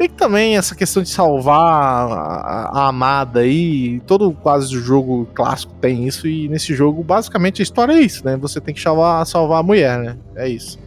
[0.00, 5.72] E também essa questão de salvar a, a amada aí, todo quase o jogo clássico
[5.80, 8.36] tem isso, e nesse jogo basicamente a história é isso, né?
[8.36, 10.16] Você tem que salvar, salvar a mulher, né?
[10.36, 10.78] É isso.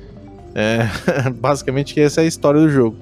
[0.56, 0.88] É,
[1.36, 2.96] basicamente essa é a história do jogo.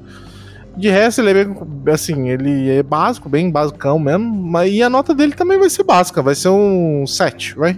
[0.75, 4.89] De resto, ele é bem, assim, ele é básico, bem basicão mesmo, mas e a
[4.89, 7.77] nota dele também vai ser básica, vai ser um 7, vai?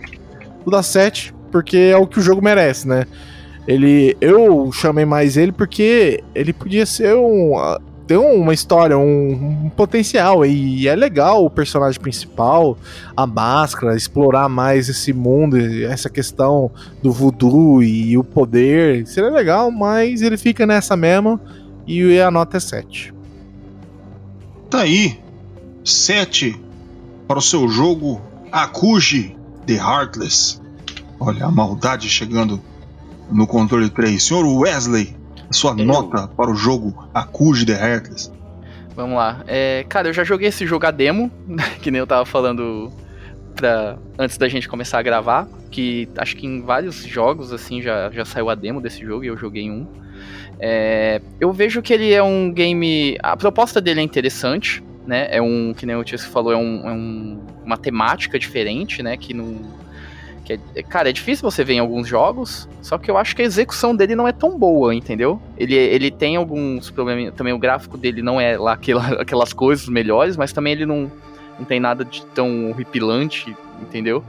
[0.64, 3.06] Vou dar 7, porque é o que o jogo merece, né?
[3.68, 7.56] Ele, eu chamei mais ele porque ele podia ser um
[8.12, 12.78] ter uma história, um, um potencial e é legal o personagem principal,
[13.16, 16.70] a máscara, explorar mais esse mundo, essa questão
[17.02, 19.08] do voodoo e o poder.
[19.08, 21.40] Seria legal, mas ele fica nessa mesma
[21.88, 23.14] e a nota é 7.
[24.70, 25.18] Tá aí,
[25.86, 26.60] 7
[27.26, 30.60] para o seu jogo Akuji The Heartless.
[31.18, 32.62] Olha a maldade chegando
[33.32, 34.22] no controle 3.
[34.22, 35.16] Senhor Wesley,
[35.52, 38.32] sua Eu- nota para o jogo Akuji The Heartless.
[38.96, 39.44] Vamos lá.
[39.48, 41.32] É, cara, eu já joguei esse jogo a demo,
[41.82, 42.92] que nem eu tava falando
[43.56, 45.48] pra, antes da gente começar a gravar.
[45.70, 49.28] Que acho que em vários jogos, assim, já, já saiu a demo desse jogo e
[49.28, 49.88] eu joguei um.
[50.60, 53.18] É, eu vejo que ele é um game.
[53.24, 55.28] A proposta dele é interessante, né?
[55.32, 59.16] É um, que nem o Tiesco falou, é, um, é um- uma temática diferente, né?
[59.16, 59.56] Que não.
[60.58, 63.42] Que é, cara, é difícil você ver em alguns jogos, só que eu acho que
[63.42, 65.42] a execução dele não é tão boa, entendeu?
[65.58, 67.34] Ele, ele tem alguns problemas.
[67.36, 71.12] Também o gráfico dele não é lá aquela, aquelas coisas melhores, mas também ele não,
[71.58, 74.24] não tem nada de tão horripilante, entendeu?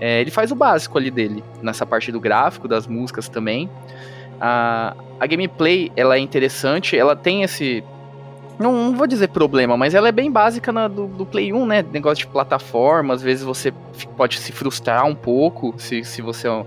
[0.00, 3.70] É, ele faz o básico ali dele, nessa parte do gráfico, das músicas também.
[4.40, 7.82] A, a gameplay, ela é interessante, ela tem esse...
[8.58, 11.66] Não, não vou dizer problema, mas ela é bem básica na, do, do Play 1,
[11.66, 11.84] né?
[11.92, 13.70] Negócio de plataforma, às vezes você
[14.16, 16.64] pode se frustrar um pouco se, se você ó,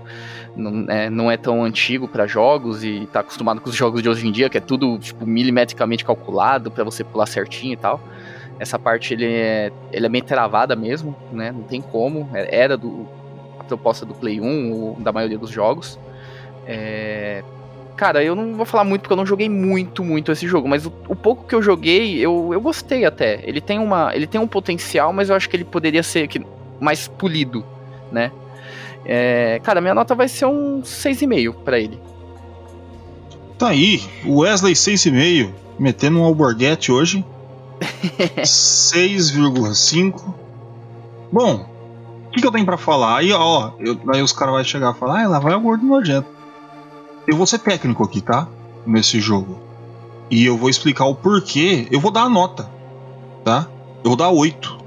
[0.54, 4.08] não é, não é tão antigo pra jogos e tá acostumado com os jogos de
[4.08, 8.00] hoje em dia, que é tudo tipo, milimetricamente calculado pra você pular certinho e tal.
[8.60, 11.50] Essa parte ele é, ele é meio travada mesmo, né?
[11.50, 12.28] Não tem como.
[12.32, 13.08] É- Era do,
[13.58, 15.98] a proposta do Play 1 ou da maioria dos jogos.
[16.66, 17.42] É,
[18.00, 20.86] Cara, eu não vou falar muito porque eu não joguei muito, muito esse jogo, mas
[20.86, 23.40] o, o pouco que eu joguei, eu, eu gostei até.
[23.44, 26.40] Ele tem, uma, ele tem um potencial, mas eu acho que ele poderia ser que-
[26.80, 27.62] mais polido,
[28.10, 28.32] né?
[29.04, 32.00] É, cara, minha nota vai ser um 6,5 pra ele.
[33.58, 37.22] Tá aí, o Wesley 6,5, metendo um alborguete hoje.
[38.42, 40.34] 6,5.
[41.30, 41.66] Bom,
[42.26, 43.18] o que, que eu tenho pra falar?
[43.18, 45.84] Aí, ó, eu- aí os caras vão chegar e falar, ah, lá vai o gordo
[45.84, 46.39] nojento.
[47.26, 48.48] Eu vou ser técnico aqui, tá?
[48.86, 49.58] Nesse jogo.
[50.30, 51.86] E eu vou explicar o porquê.
[51.90, 52.68] Eu vou dar a nota,
[53.44, 53.66] tá?
[54.02, 54.78] Eu vou dar 8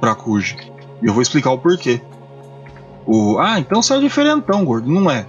[0.00, 0.56] pra Kuji.
[1.02, 2.00] E eu vou explicar o porquê.
[3.06, 4.90] O, ah, então você é diferentão, gordo.
[4.90, 5.26] Não é.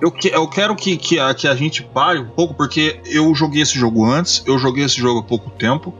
[0.00, 3.32] Eu, que- eu quero que, que, a, que a gente pare um pouco, porque eu
[3.34, 5.94] joguei esse jogo antes, eu joguei esse jogo há pouco tempo.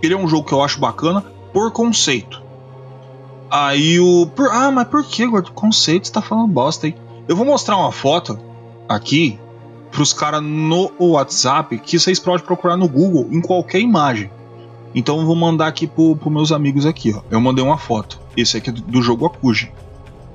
[0.00, 2.40] Ele é um jogo que eu acho bacana por conceito.
[3.50, 4.26] Aí o.
[4.26, 5.50] por- ah, mas por que, gordo?
[5.52, 6.94] Conceito, você tá falando bosta aí.
[7.26, 8.38] Eu vou mostrar uma foto
[8.88, 9.38] aqui
[9.90, 14.30] pros caras no WhatsApp que vocês podem procurar no Google em qualquer imagem.
[14.94, 17.22] Então eu vou mandar aqui pro, pros meus amigos aqui, ó.
[17.30, 18.18] Eu mandei uma foto.
[18.36, 19.70] Esse aqui é do, do jogo Akuji.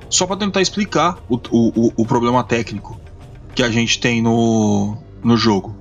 [0.08, 2.98] Só pra tentar explicar o, o, o- o problema técnico
[3.54, 5.74] que a gente tem no, no jogo.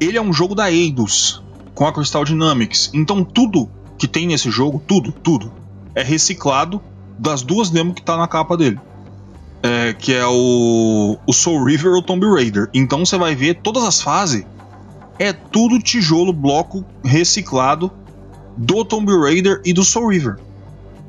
[0.00, 1.42] Ele é um jogo da Eidos
[1.74, 2.90] com a Crystal Dynamics.
[2.94, 3.68] Então tudo
[3.98, 5.52] que tem nesse jogo, tudo, tudo,
[5.94, 6.80] é reciclado
[7.18, 8.80] das duas demos que tá na capa dele.
[9.62, 12.68] É, que é o, o Soul River ou Tomb Raider.
[12.74, 14.44] Então você vai ver todas as fases.
[15.18, 17.90] É tudo tijolo, bloco reciclado
[18.56, 20.38] do Tomb Raider e do Soul River.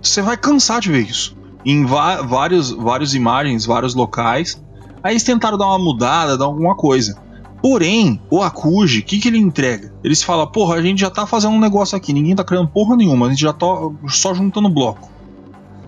[0.02, 1.36] Você vai cansar de ver isso.
[1.66, 4.62] Em vários, várias imagens, vários locais.
[5.02, 7.18] Aí eles tentaram dar uma mudada, dar alguma coisa.
[7.62, 9.94] Porém, o Akuji, o que, que ele entrega?
[10.04, 12.98] Eles falam, porra, a gente já tá fazendo um negócio aqui, ninguém tá criando porra
[12.98, 13.66] nenhuma, a gente já tá
[14.10, 15.10] só juntando bloco.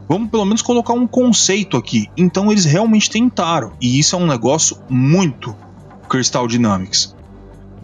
[0.07, 2.07] Vamos pelo menos colocar um conceito aqui.
[2.15, 3.73] Então eles realmente tentaram.
[3.81, 5.55] E isso é um negócio muito
[6.07, 7.15] Crystal Dynamics.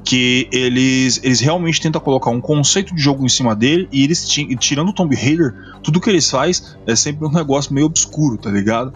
[0.03, 3.88] Que eles, eles realmente tentam colocar um conceito de jogo em cima dele.
[3.91, 5.53] E eles, ti- tirando o Tomb Raider,
[5.84, 8.93] tudo que eles faz é sempre um negócio meio obscuro, tá ligado?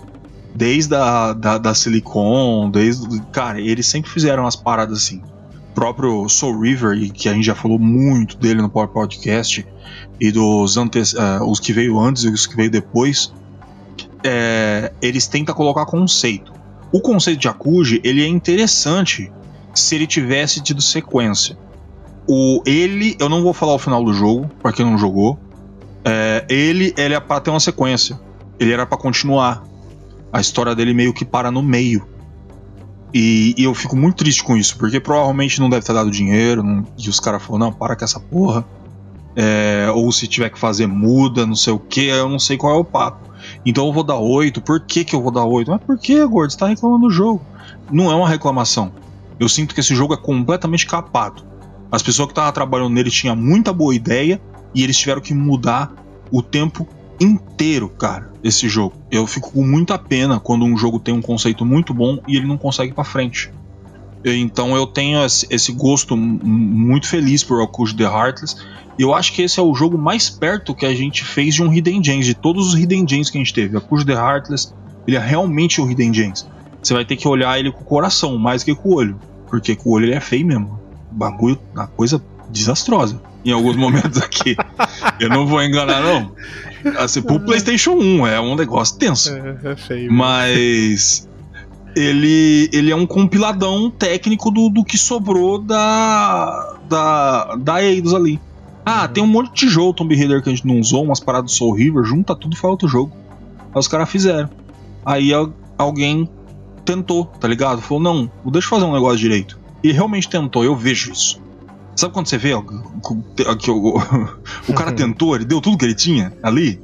[0.53, 3.21] Desde a da, da Silicon, desde.
[3.31, 5.21] Cara, eles sempre fizeram as paradas assim.
[5.71, 9.65] O próprio Soul River, que a gente já falou muito dele no Power Podcast,
[10.19, 13.33] e dos antes, eh, os que veio antes e os que veio depois,
[14.23, 16.53] é, eles tentam colocar conceito.
[16.91, 19.31] O conceito de Akuji, ele é interessante
[19.73, 21.57] se ele tivesse tido sequência.
[22.27, 25.37] O ele, eu não vou falar o final do jogo, pra quem não jogou.
[26.03, 28.19] É, ele, ele é pra ter uma sequência.
[28.59, 29.63] Ele era pra continuar.
[30.31, 32.07] A história dele meio que para no meio.
[33.13, 36.61] E, e eu fico muito triste com isso, porque provavelmente não deve ter dado dinheiro.
[36.63, 38.65] não- e os caras falaram, não, para com essa porra.
[39.35, 42.75] É, ou se tiver que fazer muda, não sei o que, eu não sei qual
[42.75, 43.29] é o papo.
[43.65, 44.61] Então eu vou dar 8.
[44.61, 45.69] Por que, que eu vou dar 8?
[45.69, 46.51] Mas por que, gordo?
[46.51, 47.41] Você tá reclamando do jogo.
[47.91, 48.91] Não é uma reclamação.
[49.39, 51.43] Eu sinto que esse jogo é completamente capado.
[51.91, 54.41] As pessoas que estavam trabalhando nele tinham muita boa ideia
[54.73, 55.93] e eles tiveram que mudar
[56.31, 56.87] o tempo
[57.19, 58.95] inteiro, cara, esse jogo.
[59.09, 62.47] Eu fico com muita pena quando um jogo tem um conceito muito bom e ele
[62.47, 63.51] não consegue pra frente.
[64.25, 68.55] Então eu tenho esse, gosto muito feliz por Akuji The Heartless.
[68.97, 71.61] E eu acho que esse é o jogo mais perto que a gente fez de
[71.61, 73.77] um Hidden Gems, de todos os Hidden Gems que a gente teve.
[73.77, 74.73] Akuji The Heartless,
[75.05, 76.47] ele é realmente um Hidden Gems.
[76.81, 79.19] Você vai ter que olhar ele com o coração, mais que com o olho.
[79.47, 80.79] Porque com o olho ele é feio mesmo.
[81.11, 83.21] O bagulho, uma coisa desastrosa.
[83.43, 84.55] Em alguns momentos aqui.
[85.19, 86.31] Eu não vou enganar, não.
[86.97, 89.33] Assim, pro PlayStation 1 é um negócio tenso.
[89.33, 90.11] É, é feio.
[90.11, 91.27] Mas.
[91.95, 98.39] Ele, ele é um compiladão técnico do, do que sobrou da, da, da Eidos ali.
[98.85, 101.51] Ah, tem um monte de tijolo Tomb Raider que a gente não usou, umas paradas
[101.51, 103.11] do Soul River, junta tudo e faz outro jogo.
[103.73, 104.49] Aí os caras fizeram.
[105.05, 106.29] Aí al- alguém
[106.83, 107.81] tentou, tá ligado?
[107.81, 109.57] Falou, não, deixa eu fazer um negócio direito.
[109.83, 111.41] E realmente tentou, eu vejo isso.
[111.95, 113.97] Sabe quando você vê ó, que- o,
[114.69, 116.79] o cara tentou, ele deu tudo que ele tinha ali?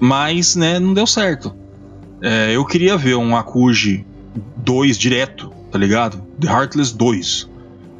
[0.00, 1.54] Mas, né, não deu certo.
[2.22, 4.04] É, eu queria ver um Akuji
[4.68, 6.20] 2 direto, tá ligado?
[6.38, 7.48] The Heartless 2.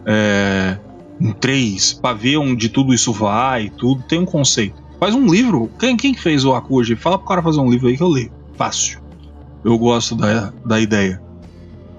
[0.04, 0.78] É,
[1.20, 4.02] um 3, pra ver onde tudo isso vai, tudo.
[4.02, 4.76] Tem um conceito.
[5.00, 5.70] Faz um livro.
[5.78, 6.94] Quem, quem fez o Akuji?
[6.94, 8.30] Fala pro cara fazer um livro aí que eu leio.
[8.56, 9.00] Fácil.
[9.64, 11.20] Eu gosto da, da ideia.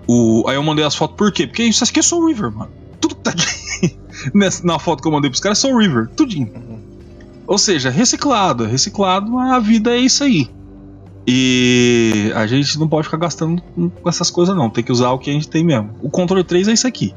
[0.07, 1.47] O, aí eu mandei as fotos por quê?
[1.47, 2.71] Porque isso aqui é Soul River, mano.
[3.01, 3.97] Tudo que tá aqui
[4.33, 6.07] nessa- na foto que eu mandei pros caras é Soul River.
[6.09, 6.51] Tudinho.
[7.47, 8.65] Ou seja, reciclado.
[8.65, 10.47] Reciclado, a vida é isso aí.
[11.27, 14.69] E a gente não pode ficar gastando com essas coisas, não.
[14.69, 15.91] Tem que usar o que a gente tem mesmo.
[16.01, 17.13] O controle 3 é isso aqui.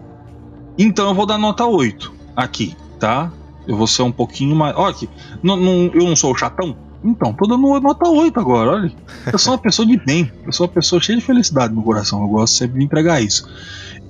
[0.78, 3.30] Então eu vou dar nota 8 aqui, tá?
[3.66, 4.74] Eu vou ser um pouquinho mais.
[4.76, 5.08] Olha aqui,
[5.42, 6.76] não- não- eu não sou o chatão?
[7.04, 8.92] Então, tô dando nota 8 agora, olha.
[9.32, 10.30] Eu sou uma pessoa de bem.
[10.46, 12.22] Eu sou uma pessoa cheia de felicidade no coração.
[12.22, 13.48] Eu gosto sempre de entregar isso.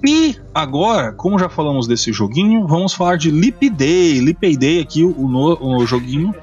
[0.07, 4.21] E agora, como já falamos desse joguinho, vamos falar de Leap Day.
[4.21, 6.35] Leap Day aqui, o, no- o joguinho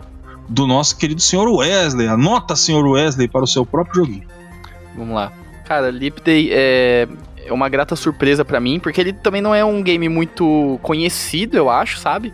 [0.49, 2.07] do nosso querido senhor Wesley.
[2.07, 4.27] Anota, senhor Wesley, para o seu próprio joguinho.
[4.95, 5.31] Vamos lá.
[5.63, 7.07] Cara, Leap Day é,
[7.45, 11.55] é uma grata surpresa pra mim, porque ele também não é um game muito conhecido,
[11.55, 12.33] eu acho, sabe?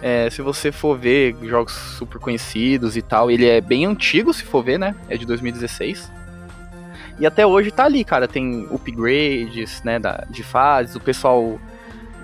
[0.00, 4.44] É, se você for ver jogos super conhecidos e tal, ele é bem antigo, se
[4.44, 4.94] for ver, né?
[5.08, 6.10] É de 2016.
[7.18, 8.28] E até hoje tá ali, cara.
[8.28, 10.94] Tem upgrades, né, da, de fases.
[10.94, 11.60] O pessoal,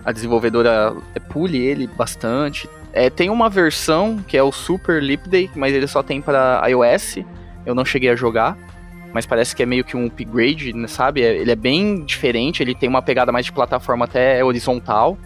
[0.05, 2.69] a desenvolvedora é, pule ele bastante.
[2.95, 6.63] É, tem uma versão que é o Super Leap Day, mas ele só tem para
[6.69, 7.19] iOS.
[7.67, 8.57] Eu não cheguei a jogar
[9.15, 11.23] mas parece que é meio que um upgrade, né, sabe?
[11.23, 15.17] É- Ele é bem diferente, ele tem uma pegada mais de plataforma até horizontal.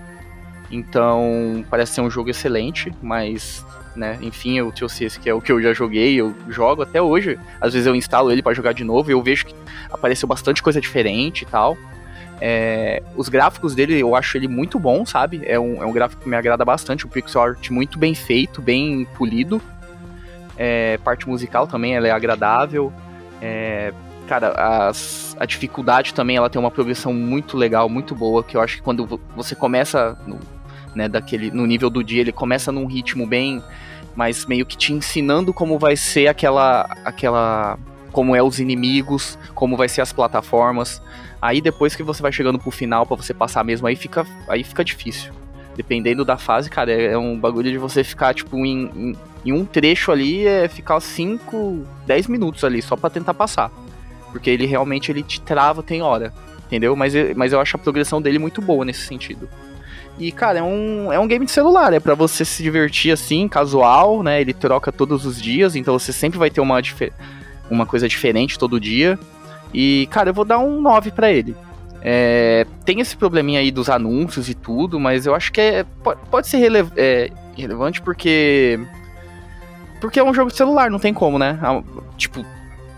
[0.70, 3.64] Então, parece ser um jogo excelente, mas,
[3.96, 7.38] né, enfim, trouxe esse que é o que eu já joguei, eu jogo até hoje.
[7.58, 9.54] Às vezes eu instalo ele pra jogar de novo e eu vejo que
[9.90, 11.74] apareceu bastante coisa diferente e tal.
[12.40, 15.42] É, os gráficos dele, eu acho ele muito bom, sabe?
[15.44, 18.62] É um, é um gráfico que me agrada bastante, o pixel art muito bem feito,
[18.62, 19.60] bem polido.
[20.56, 22.92] É, parte musical também, ela é agradável.
[23.40, 23.92] É,
[24.26, 28.60] cara, as- a dificuldade também, ela tem uma progressão muito legal, muito boa, que eu
[28.60, 30.38] acho que quando vo- você começa no,
[30.94, 33.62] né, daquele, no nível do dia, ele começa num ritmo bem,
[34.16, 37.78] mas meio que te ensinando como vai ser aquela, aquela,
[38.10, 41.00] como é os inimigos, como vai ser as plataformas.
[41.40, 44.64] Aí depois que você vai chegando pro final pra você passar mesmo, aí fica, aí
[44.64, 45.32] fica difícil.
[45.76, 49.52] Dependendo da fase, cara, é, é um bagulho de você ficar, tipo, em, em, em
[49.52, 53.70] um trecho ali, é ficar 5, 10 minutos ali, só pra tentar passar.
[54.32, 56.32] Porque ele realmente ele te trava, tem hora.
[56.66, 56.94] Entendeu?
[56.96, 59.48] Mas, mas eu acho a progressão dele muito boa nesse sentido.
[60.18, 63.46] E, cara, é um, é um game de celular, é pra você se divertir assim,
[63.46, 64.40] casual, né?
[64.40, 66.80] Ele troca todos os dias, então você sempre vai ter uma,
[67.70, 69.16] uma coisa diferente todo dia.
[69.72, 71.54] E, cara, eu vou dar um 9 pra ele.
[72.00, 76.16] É, tem esse probleminha aí dos anúncios e tudo, mas eu acho que é, po-
[76.30, 78.78] pode ser é, relevante porque.
[80.00, 81.58] Porque é um jogo de celular, não tem como, né?
[82.16, 82.44] Tipo,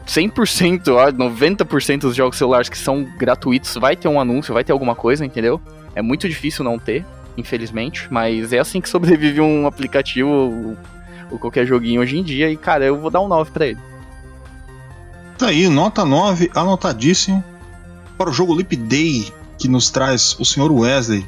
[0.07, 4.73] 100%, ó, 90% dos jogos celulares que são gratuitos vai ter um anúncio, vai ter
[4.73, 5.61] alguma coisa, entendeu?
[5.95, 7.05] É muito difícil não ter,
[7.39, 10.77] infelizmente, mas é assim que sobrevive um aplicativo ou,
[11.31, 12.51] ou qualquer joguinho hoje em dia.
[12.51, 13.79] E, cara, eu vou dar um 9 pra ele.
[15.41, 17.43] Tá aí, nota 9, anotadíssimo
[18.19, 21.27] para o jogo Leap Day, que nos traz o senhor Wesley.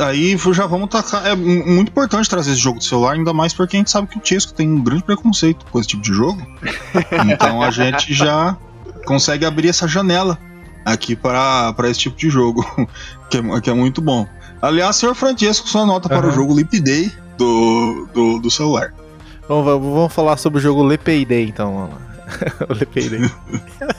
[0.00, 1.24] Aí já vamos tacar.
[1.26, 4.08] É mu- muito importante trazer esse jogo de celular, ainda mais porque a gente sabe
[4.08, 6.40] que o Chesco tem um grande preconceito com esse tipo de jogo.
[7.32, 8.56] Então a gente já
[9.06, 10.38] consegue abrir essa janela
[10.84, 12.62] aqui para para esse tipo de jogo,
[13.30, 14.26] que é, que é muito bom.
[14.60, 18.92] Aliás, senhor Francesco, sua nota para o jogo Leap Day do, do, do celular.
[19.48, 21.72] Vamos, vamos falar sobre o jogo Lepay Day, então.
[21.72, 22.07] vamos lá.
[22.68, 23.30] o Day.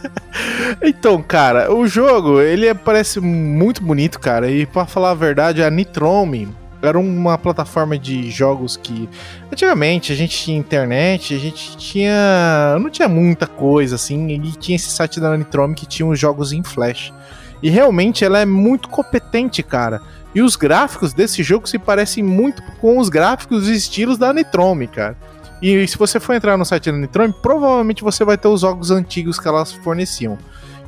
[0.82, 4.50] então, cara, o jogo, ele é- parece muito bonito, cara.
[4.50, 6.48] E pra falar a verdade, a Nitrome
[6.82, 9.10] era uma plataforma de jogos que
[9.52, 12.78] antigamente a gente tinha internet, a gente tinha.
[12.80, 16.54] não tinha muita coisa assim, e tinha esse site da Nitrome que tinha os jogos
[16.54, 17.14] em flash.
[17.62, 20.02] E realmente ela é muito competente, cara.
[20.34, 24.88] E os gráficos desse jogo se parecem muito com os gráficos e estilos da Nitrome,
[24.88, 25.18] cara.
[25.62, 28.92] E se você for entrar no site da Nitrome, provavelmente você vai ter os jogos
[28.92, 30.38] antigos que elas forneciam.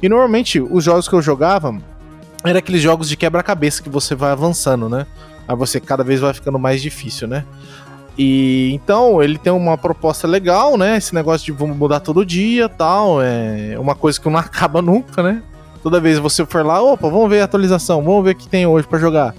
[0.02, 1.78] E normalmente os jogos que eu jogava
[2.44, 5.06] eram aqueles jogos de quebra-cabeça que você vai avançando, né?
[5.48, 7.44] Aí você cada vez vai ficando mais difícil, né?
[8.18, 10.98] E então ele tem uma proposta legal, né?
[10.98, 15.22] Esse negócio de vamos mudar todo dia, tal, é uma coisa que não acaba nunca,
[15.22, 15.44] né?
[15.84, 18.66] Toda vez você for lá, opa, vamos ver a atualização, vamos ver o que tem
[18.66, 19.34] hoje pra jogar.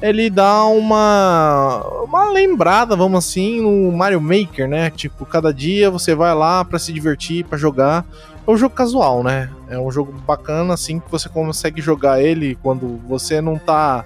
[0.00, 4.90] Ele dá uma uma lembrada, vamos assim, no Mario Maker, né?
[4.90, 8.06] Tipo, cada dia você vai lá pra se divertir, pra jogar.
[8.46, 9.50] É um jogo casual, né?
[9.68, 14.04] É um jogo bacana, assim, que você consegue jogar ele quando você não tá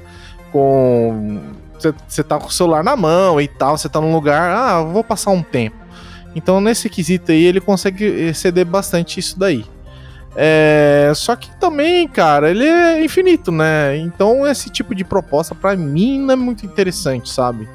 [0.51, 1.40] com.
[2.09, 5.03] Você, tá com o celular na mão e tal, você tá num lugar, ah, vou
[5.03, 5.76] passar um tempo.
[6.34, 9.64] Então, nesse quesito aí, ele consegue exceder bastante isso daí.
[10.35, 13.97] É, só que também, cara, ele é infinito, né?
[13.99, 17.68] Então, esse tipo de proposta, para mim, não é muito interessante, sabe?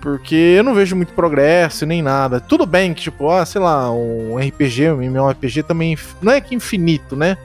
[0.00, 2.40] Porque eu não vejo muito progresso nem nada.
[2.40, 6.56] Tudo bem que, tipo, ah, sei lá, um RPG, um MMORPG também não é que
[6.56, 7.36] infinito, né?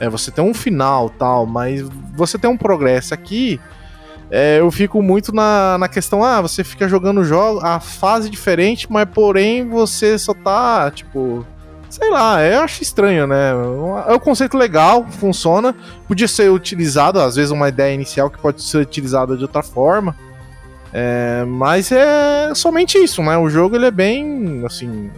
[0.00, 1.82] É, você tem um final tal, mas
[2.16, 3.14] você tem um progresso.
[3.14, 3.60] Aqui,
[4.28, 8.90] é, eu fico muito na, na questão, ah, você fica jogando jogo, a fase diferente,
[8.90, 11.46] mas porém você só tá, tipo.
[11.90, 13.50] Sei lá, eu acho estranho, né?
[14.08, 15.74] É um conceito legal, funciona.
[16.06, 20.14] Podia ser utilizado, às vezes, uma ideia inicial que pode ser utilizada de outra forma.
[20.92, 23.36] É, mas é somente isso, né?
[23.36, 25.10] O jogo ele é bem, assim,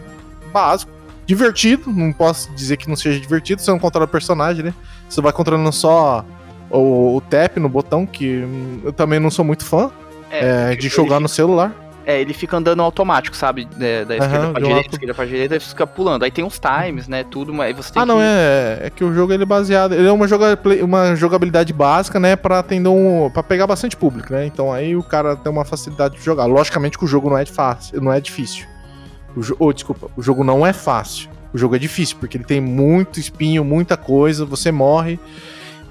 [0.50, 0.90] básico,
[1.26, 1.90] divertido.
[1.90, 3.60] Não posso dizer que não seja divertido.
[3.60, 4.74] Você não controla o personagem, né?
[5.10, 6.24] Você vai controlando só
[6.70, 8.46] o, o tap no botão, que
[8.82, 9.90] eu também não sou muito fã
[10.30, 11.81] é, de jogar no celular.
[12.04, 13.68] É, ele fica andando automático, sabe?
[13.80, 16.24] É, da esquerda Aham, pra de um direita, lado- esquerda pra direita, e fica pulando.
[16.24, 17.22] Aí tem uns times, né?
[17.24, 18.22] Tudo, mas você tem Ah, não, que...
[18.24, 19.92] é, é que o jogo ele é baseado.
[19.94, 22.34] Ele é uma, joga, uma jogabilidade básica, né?
[22.34, 23.30] Pra atender um.
[23.32, 24.44] pra pegar bastante público, né?
[24.46, 26.46] Então aí o cara tem uma facilidade de jogar.
[26.46, 28.66] Logicamente que o jogo não é fácil, não é difícil.
[29.36, 31.30] O jo- oh, desculpa, o jogo não é fácil.
[31.54, 35.20] O jogo é difícil, porque ele tem muito espinho, muita coisa, você morre.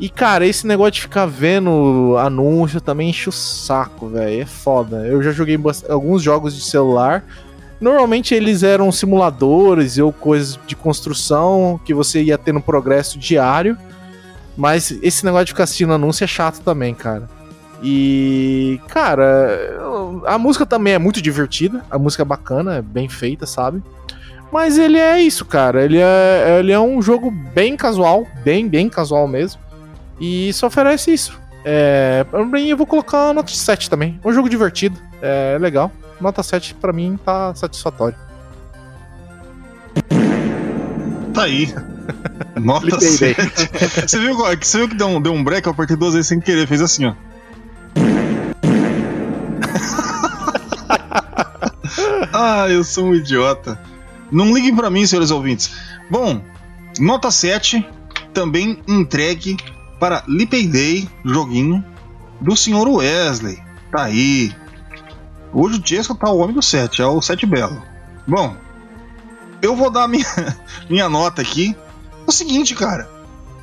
[0.01, 4.41] E, cara, esse negócio de ficar vendo anúncio também enche o saco, velho.
[4.41, 5.05] É foda.
[5.05, 7.23] Eu já joguei alguns jogos de celular.
[7.79, 13.77] Normalmente eles eram simuladores ou coisas de construção que você ia tendo progresso diário.
[14.57, 17.29] Mas esse negócio de ficar assistindo anúncio é chato também, cara.
[17.83, 19.79] E, cara,
[20.25, 21.85] a música também é muito divertida.
[21.91, 23.83] A música é bacana, é bem feita, sabe?
[24.51, 25.85] Mas ele é isso, cara.
[25.85, 29.61] Ele é, ele é um jogo bem casual, bem, bem casual mesmo.
[30.19, 31.39] E só oferece isso.
[31.63, 34.19] É, pra mim, eu vou colocar uma nota 7 também.
[34.23, 35.91] É um jogo divertido, é legal.
[36.19, 38.17] Nota 7 pra mim tá satisfatório.
[41.33, 41.73] Tá aí.
[42.59, 43.41] Nota Lipei, 7.
[44.07, 45.65] Você viu, você viu que deu um, deu um break?
[45.65, 46.67] Eu apertei duas vezes sem querer.
[46.67, 47.13] Fez assim, ó.
[52.33, 53.79] ah, eu sou um idiota.
[54.31, 55.73] Não liguem pra mim, senhores ouvintes.
[56.09, 56.41] Bom,
[56.99, 57.87] nota 7
[58.33, 59.57] também entregue
[60.01, 61.85] para Lipay Day, joguinho
[62.39, 63.61] do senhor Wesley.
[63.91, 64.51] Tá aí.
[65.53, 67.79] Hoje o Jesco tá o homem do 7, é o 7 Belo.
[68.27, 68.55] Bom,
[69.61, 70.25] eu vou dar minha,
[70.89, 71.75] minha nota aqui.
[72.25, 73.07] O seguinte, cara.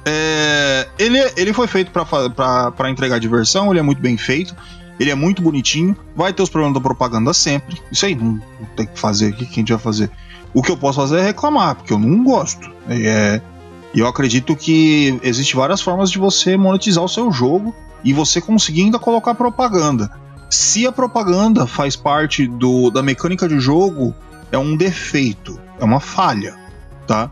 [0.04, 4.54] É, ele, ele foi feito pra entregar diversão, ele é muito bem feito,
[5.00, 5.96] ele é muito bonitinho.
[6.14, 7.82] Vai ter os problemas da propaganda sempre.
[7.90, 10.08] Isso aí não, não tem que fazer aqui, quem a gente vai fazer?
[10.54, 12.70] O que eu posso fazer é reclamar, porque eu não gosto.
[12.88, 13.40] É,
[13.94, 17.74] e eu acredito que existe várias formas de você monetizar o seu jogo
[18.04, 20.10] e você conseguir ainda colocar propaganda.
[20.50, 24.14] Se a propaganda faz parte do, da mecânica de jogo,
[24.52, 26.56] é um defeito, é uma falha,
[27.06, 27.30] tá?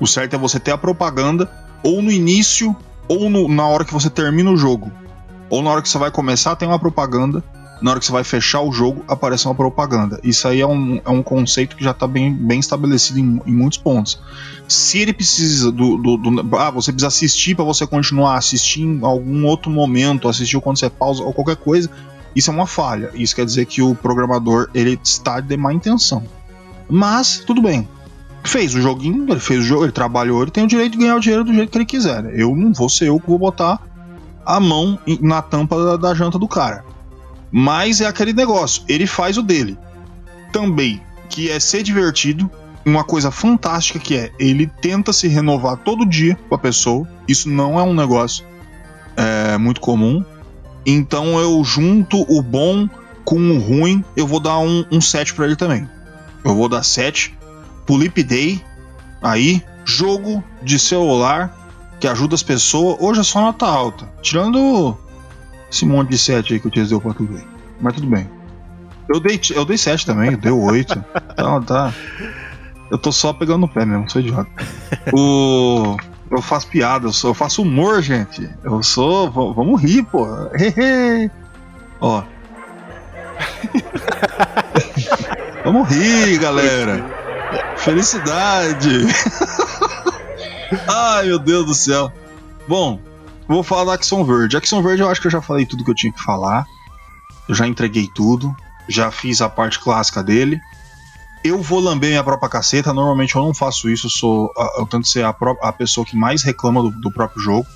[0.00, 1.50] O certo é você ter a propaganda
[1.82, 2.74] ou no início
[3.08, 4.90] ou no- na hora que você termina o jogo.
[5.50, 7.42] Ou na hora que você vai começar tem uma propaganda,
[7.80, 10.18] na hora que você vai fechar o jogo aparece uma propaganda.
[10.22, 13.52] Isso aí é um, é um conceito que já está bem, bem estabelecido em, em
[13.54, 14.18] muitos pontos.
[14.66, 19.04] Se ele precisa do, do- do- ah, você precisa assistir para você continuar assistindo em
[19.04, 21.90] algum outro momento, assistir quando você pausa ou qualquer coisa,
[22.34, 23.10] isso é uma falha.
[23.14, 26.24] Isso quer dizer que o programador ele está de má intenção.
[26.88, 27.88] Mas tudo bem.
[28.42, 31.16] Fez o joguinho, ele fez o jogo, ele trabalhou, ele tem o direito de ganhar
[31.16, 32.22] o dinheiro do jeito que ele quiser.
[32.22, 32.32] né?
[32.34, 33.80] Eu não vou ser eu que vou botar
[34.44, 36.84] a mão na tampa da, da janta do cara.
[37.56, 39.78] Mas é aquele negócio, ele faz o dele.
[40.52, 41.00] Também,
[41.30, 42.50] que é ser divertido.
[42.84, 47.08] Uma coisa fantástica que é, ele tenta se renovar todo dia com a pessoa.
[47.28, 48.44] Isso não é um negócio
[49.16, 50.24] é, muito comum.
[50.84, 52.88] Então eu junto o bom
[53.24, 55.88] com o ruim, eu vou dar um, um 7 pra ele também.
[56.44, 57.38] Eu vou dar 7
[57.86, 58.60] pro Lip Day.
[59.22, 61.56] Aí, jogo de celular
[62.00, 62.96] que ajuda as pessoas.
[62.98, 64.12] Hoje é só nota alta.
[64.20, 64.98] Tirando
[65.74, 67.44] esse monte de 7 aí que o Tias deu pra tudo aí.
[67.80, 68.30] Mas tudo bem.
[69.08, 71.04] Eu dei, eu dei 7 também, deu 8.
[71.34, 71.92] Então tá.
[72.90, 74.48] Eu tô só pegando no pé mesmo, sou idiota.
[75.12, 75.96] O.
[76.30, 78.48] Eu faço piada, eu, sou, eu faço humor, gente.
[78.62, 79.30] Eu sou.
[79.30, 80.26] vamos rir, pô.
[80.54, 81.28] Hehe.
[82.00, 82.22] Ó.
[85.64, 87.04] vamos rir, galera.
[87.76, 89.06] Felicidade.
[90.86, 92.12] Ai, meu Deus do céu.
[92.68, 93.00] Bom,
[93.48, 94.56] vou falar da Action Verde.
[94.56, 96.66] Action Verde eu acho que eu já falei tudo que eu tinha que falar.
[97.48, 98.54] Eu já entreguei tudo.
[98.88, 100.60] Já fiz a parte clássica dele.
[101.42, 102.92] Eu vou lamber minha própria caceta.
[102.92, 104.06] Normalmente eu não faço isso.
[104.06, 107.66] Eu, sou, eu tento ser a, a pessoa que mais reclama do, do próprio jogo.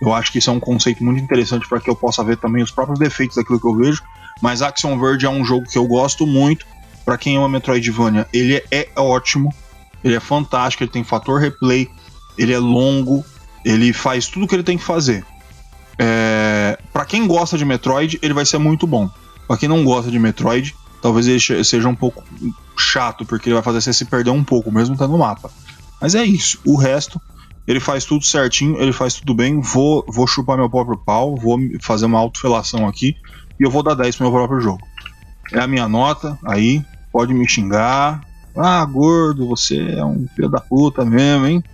[0.00, 2.62] Eu acho que isso é um conceito muito interessante para que eu possa ver também
[2.62, 4.02] os próprios defeitos daquilo que eu vejo.
[4.40, 6.66] Mas Action Verge é um jogo que eu gosto muito.
[7.04, 9.52] Para quem ama Metroidvania, ele é ótimo.
[10.04, 10.84] Ele é fantástico.
[10.84, 11.90] Ele tem fator replay.
[12.36, 13.24] Ele é longo.
[13.68, 15.24] Ele faz tudo o que ele tem que fazer.
[15.98, 16.78] É...
[16.90, 19.10] Para quem gosta de Metroid, ele vai ser muito bom.
[19.46, 22.24] Para quem não gosta de Metroid, talvez ele seja um pouco
[22.78, 25.50] chato, porque ele vai fazer você se perder um pouco, mesmo estando no mapa.
[26.00, 26.58] Mas é isso.
[26.64, 27.20] O resto,
[27.66, 29.60] ele faz tudo certinho, ele faz tudo bem.
[29.60, 33.16] Vou, vou chupar meu próprio pau, vou fazer uma autofelação aqui
[33.60, 34.80] e eu vou dar 10 pro meu próprio jogo.
[35.52, 36.82] É a minha nota, aí,
[37.12, 38.22] pode me xingar.
[38.56, 41.64] Ah, gordo, você é um filho da puta mesmo, hein?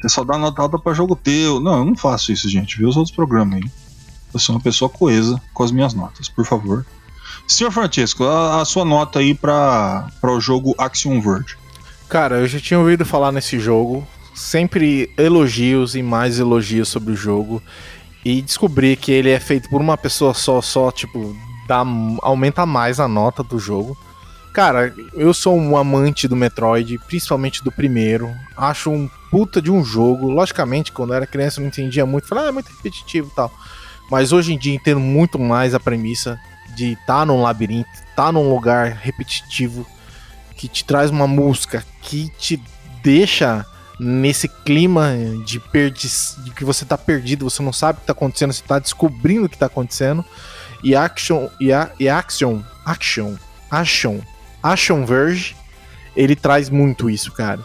[0.00, 1.60] Você só dá nota alta pra jogo teu.
[1.60, 2.78] Não, eu não faço isso, gente.
[2.78, 3.70] Vê os outros programas aí.
[4.32, 6.86] Eu sou uma pessoa coesa com as minhas notas, por favor.
[7.46, 11.56] Senhor Francesco, a, a sua nota aí pra o jogo Action Verge.
[12.08, 14.06] Cara, eu já tinha ouvido falar nesse jogo.
[14.34, 17.62] Sempre elogios e mais elogios sobre o jogo.
[18.24, 21.36] E descobri que ele é feito por uma pessoa só, só, tipo,
[21.66, 21.84] dá,
[22.22, 23.96] aumenta mais a nota do jogo.
[24.52, 28.34] Cara, eu sou um amante do Metroid, principalmente do primeiro.
[28.56, 30.28] Acho um puta de um jogo.
[30.28, 32.26] Logicamente, quando eu era criança eu não entendia muito.
[32.26, 33.52] Falei, ah, é muito repetitivo e tal.
[34.10, 36.38] Mas hoje em dia entendo muito mais a premissa
[36.74, 39.86] de estar num labirinto, estar num lugar repetitivo,
[40.56, 42.60] que te traz uma música que te
[43.02, 43.64] deixa
[44.00, 45.12] nesse clima
[45.44, 46.08] de, perdi
[46.44, 49.46] de que você tá perdido, você não sabe o que tá acontecendo, você tá descobrindo
[49.46, 50.24] o que tá acontecendo.
[50.82, 53.34] E Action, e, a, e Action, Action,
[53.70, 54.20] Action,
[54.62, 55.56] Action Verge,
[56.16, 57.60] ele traz muito isso, cara.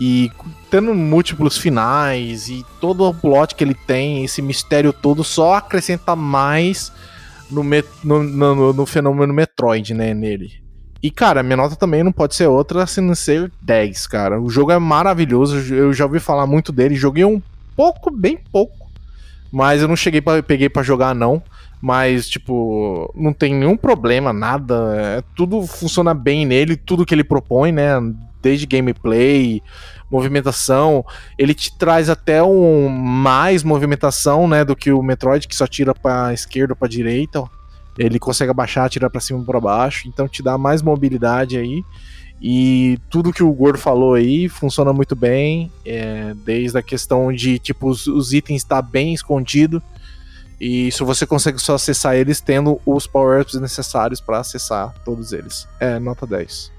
[0.00, 0.30] E
[0.70, 6.16] tendo múltiplos finais e todo o plot que ele tem, esse mistério todo, só acrescenta
[6.16, 6.90] mais
[7.50, 7.62] no,
[8.02, 10.52] no, no, no, fenômeno Metroid, né, nele.
[11.02, 14.40] E, cara, minha nota também não pode ser outra se não ser 10, cara.
[14.40, 17.42] O jogo é maravilhoso, eu já ouvi falar muito dele, joguei um
[17.76, 18.90] pouco, bem pouco,
[19.50, 21.42] mas eu não cheguei para peguei para jogar não.
[21.80, 24.94] Mas, tipo, não tem nenhum problema, nada.
[24.96, 27.92] É, tudo funciona bem nele, tudo que ele propõe, né?
[28.42, 29.62] Desde gameplay,
[30.10, 31.04] movimentação.
[31.38, 34.64] Ele te traz até um mais movimentação, né?
[34.64, 37.42] Do que o Metroid, que só tira pra esquerda ou pra direita.
[37.98, 40.06] Ele consegue abaixar, tirar pra cima e pra baixo.
[40.06, 41.82] Então te dá mais mobilidade aí.
[42.42, 45.70] E tudo que o Gordo falou aí funciona muito bem.
[45.84, 49.82] É, desde a questão de, tipo, os, os itens estar tá bem escondido.
[50.60, 55.66] E isso você consegue só acessar eles tendo os power-ups necessários para acessar todos eles.
[55.80, 56.70] É, nota 10.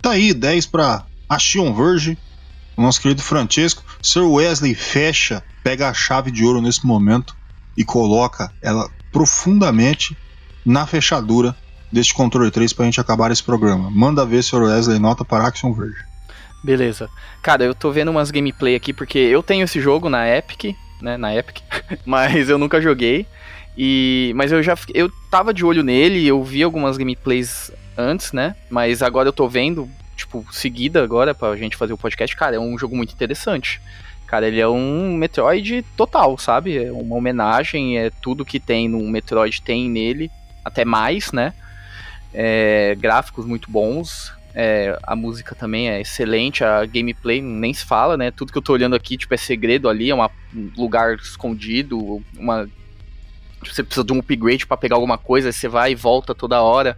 [0.00, 2.16] Tá aí, 10 para Action Verge,
[2.76, 3.84] o nosso querido Francesco.
[4.02, 7.36] Sir Wesley fecha, pega a chave de ouro nesse momento
[7.76, 10.16] e coloca ela profundamente
[10.64, 11.54] na fechadura
[11.92, 13.90] deste controle 3 pra gente acabar esse programa.
[13.90, 14.62] Manda ver, Sr.
[14.62, 16.02] Wesley, nota para Action Verge.
[16.62, 17.08] Beleza.
[17.42, 21.16] Cara, eu tô vendo umas gameplay aqui porque eu tenho esse jogo na Epic, né,
[21.16, 21.58] na Epic,
[22.04, 23.26] mas eu nunca joguei.
[23.76, 28.54] E mas eu já eu tava de olho nele, eu vi algumas gameplays antes, né?
[28.70, 32.60] Mas agora eu tô vendo, tipo, seguida agora pra gente fazer o podcast, cara, é
[32.60, 33.80] um jogo muito interessante.
[34.26, 36.84] Cara, ele é um Metroid total, sabe?
[36.84, 40.30] É uma homenagem, é tudo que tem no Metroid tem nele,
[40.64, 41.52] até mais, né?
[42.32, 48.16] É, gráficos muito bons, é, a música também é excelente, a gameplay nem se fala,
[48.16, 48.30] né?
[48.30, 52.22] Tudo que eu tô olhando aqui, tipo, é segredo ali, é uma, um lugar escondido,
[52.38, 52.68] uma.
[53.64, 56.96] Você precisa de um upgrade para pegar alguma coisa, você vai e volta toda hora.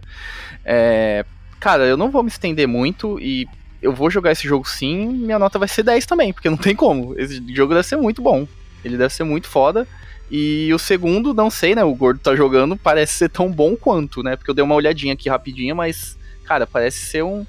[0.63, 1.25] É,
[1.59, 3.47] cara, eu não vou me estender muito e
[3.81, 6.75] eu vou jogar esse jogo sim, minha nota vai ser 10 também, porque não tem
[6.75, 7.17] como.
[7.17, 8.47] Esse jogo deve ser muito bom.
[8.83, 9.87] Ele deve ser muito foda.
[10.29, 11.83] E o segundo, não sei, né?
[11.83, 14.35] O Gordo tá jogando, parece ser tão bom quanto, né?
[14.35, 16.16] Porque eu dei uma olhadinha aqui rapidinho, mas
[16.47, 17.45] cara, parece ser um.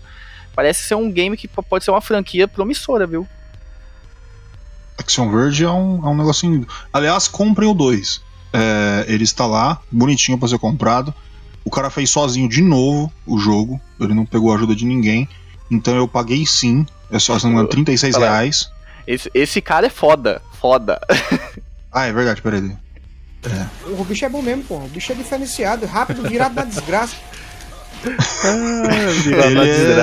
[0.54, 3.26] Parece ser um game que pode ser uma franquia promissora, viu?
[4.98, 6.66] Action Verge é um, é um negocinho.
[6.92, 8.20] Aliás, comprem o 2.
[8.52, 11.14] É, ele está lá, bonitinho para ser comprado.
[11.64, 13.80] O cara fez sozinho de novo o jogo.
[14.00, 15.28] Ele não pegou ajuda de ninguém.
[15.70, 16.84] Então eu paguei sim.
[17.10, 18.26] É só, se não me engano, 36 Fala.
[18.26, 18.70] reais.
[19.06, 20.42] Esse, esse cara é foda.
[20.60, 21.00] Foda.
[21.90, 22.76] Ah, é verdade, peraí.
[23.98, 24.76] O bicho é bom mesmo, pô.
[24.76, 27.16] O bicho é diferenciado, rápido, virado na desgraça.
[29.46, 29.94] Ele é-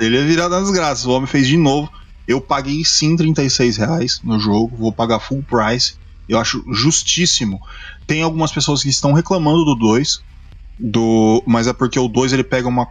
[0.00, 1.08] Ele é virado na desgraça.
[1.08, 1.90] O homem fez de novo.
[2.26, 4.76] Eu paguei sim 36 reais no jogo.
[4.76, 5.94] Vou pagar full price.
[6.28, 7.60] Eu acho justíssimo.
[8.06, 10.20] Tem algumas pessoas que estão reclamando do 2.
[10.78, 12.88] Do, mas é porque o 2 ele pega uma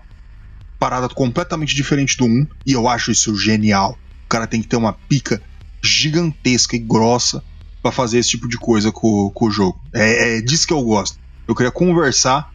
[0.80, 2.28] parada completamente diferente do 1.
[2.28, 3.98] Um, e eu acho isso genial.
[4.26, 5.42] O cara tem que ter uma pica
[5.84, 7.44] gigantesca e grossa
[7.82, 9.80] pra fazer esse tipo de coisa com, com o jogo.
[9.94, 11.18] É, é disso que eu gosto.
[11.48, 12.50] Eu queria conversar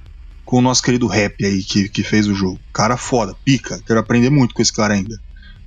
[0.51, 2.59] com o nosso querido Rap aí que, que fez o jogo.
[2.73, 3.81] Cara foda, pica.
[3.87, 5.17] Quero aprender muito com esse cara ainda.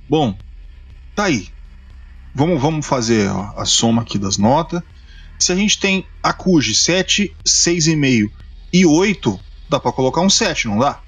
[0.06, 0.36] Bom,
[1.16, 1.48] tá aí.
[2.34, 4.82] Vamos, vamos fazer ó, a soma aqui das notas.
[5.38, 8.30] Se a gente tem a Kuji 7, 6,5
[8.70, 9.40] e 8,
[9.70, 11.00] dá pra colocar um 7, não dá?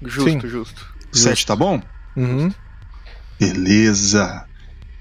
[0.00, 0.48] Justo, Sim.
[0.48, 0.94] justo.
[1.10, 1.82] 7 tá bom?
[2.14, 2.54] Uhum.
[3.40, 4.46] Beleza.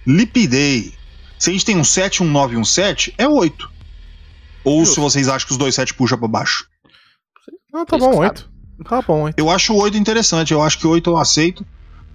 [0.03, 0.95] Lipidei.
[1.37, 3.71] Se a gente tem um 7, um 9 e um 7, é 8.
[4.63, 4.95] Ou Justo.
[4.95, 6.67] se vocês acham que os dois 7 puxa pra baixo.
[7.75, 8.49] Ah, tá Vocês bom, 8.
[8.87, 9.35] Tá bom, 8.
[9.37, 11.65] Eu acho o 8 interessante, eu acho que o 8 eu aceito.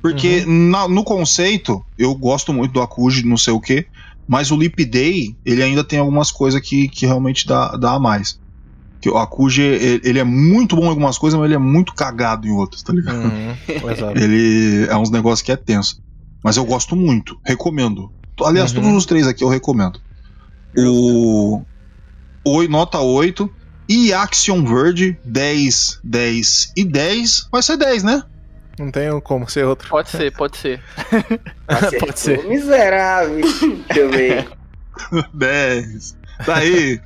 [0.02, 3.86] Porque na- no conceito, eu gosto muito do Akuji, não sei o que.
[4.26, 8.00] Mas o Lip Day, ele ainda tem algumas coisas que, que realmente dá, dá a
[8.00, 8.36] mais.
[9.02, 12.46] Que o Akuji, ele, é muito bom em algumas coisas, mas ele é muito cagado
[12.46, 13.16] em outras, tá ligado?
[13.24, 13.56] Uhum.
[13.92, 14.18] Exato.
[14.18, 15.96] Ele é uns negócios que é tenso.
[16.42, 18.10] Mas eu gosto muito, recomendo.
[18.42, 18.80] Aliás, Uhum.
[18.82, 19.98] todos os três aqui eu recomendo.
[20.78, 21.62] O.
[22.46, 23.50] Oi, nota 8.
[23.92, 27.48] E Action Verde, 10, 10 e 10.
[27.50, 28.22] Vai ser 10, né?
[28.78, 29.88] Não tem como ser outro.
[29.88, 30.80] Pode ser, pode ser.
[31.98, 32.46] Pode ser.
[32.46, 33.40] Miserável.
[33.40, 34.48] Deixa eu ver.
[35.34, 36.16] 10.
[36.46, 37.00] Tá aí.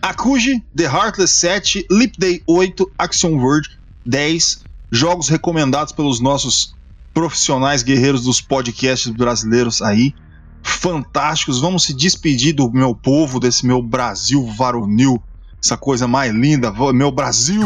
[0.00, 4.64] Akuji, The Heartless 7, Lip Day 8, Action Verde 10.
[4.90, 6.74] Jogos recomendados pelos nossos
[7.12, 10.14] profissionais guerreiros dos podcasts brasileiros aí.
[10.62, 11.60] Fantásticos.
[11.60, 15.22] Vamos se despedir do meu povo, desse meu Brasil varonil.
[15.64, 16.72] Essa coisa mais linda.
[16.92, 17.62] Meu Brasil!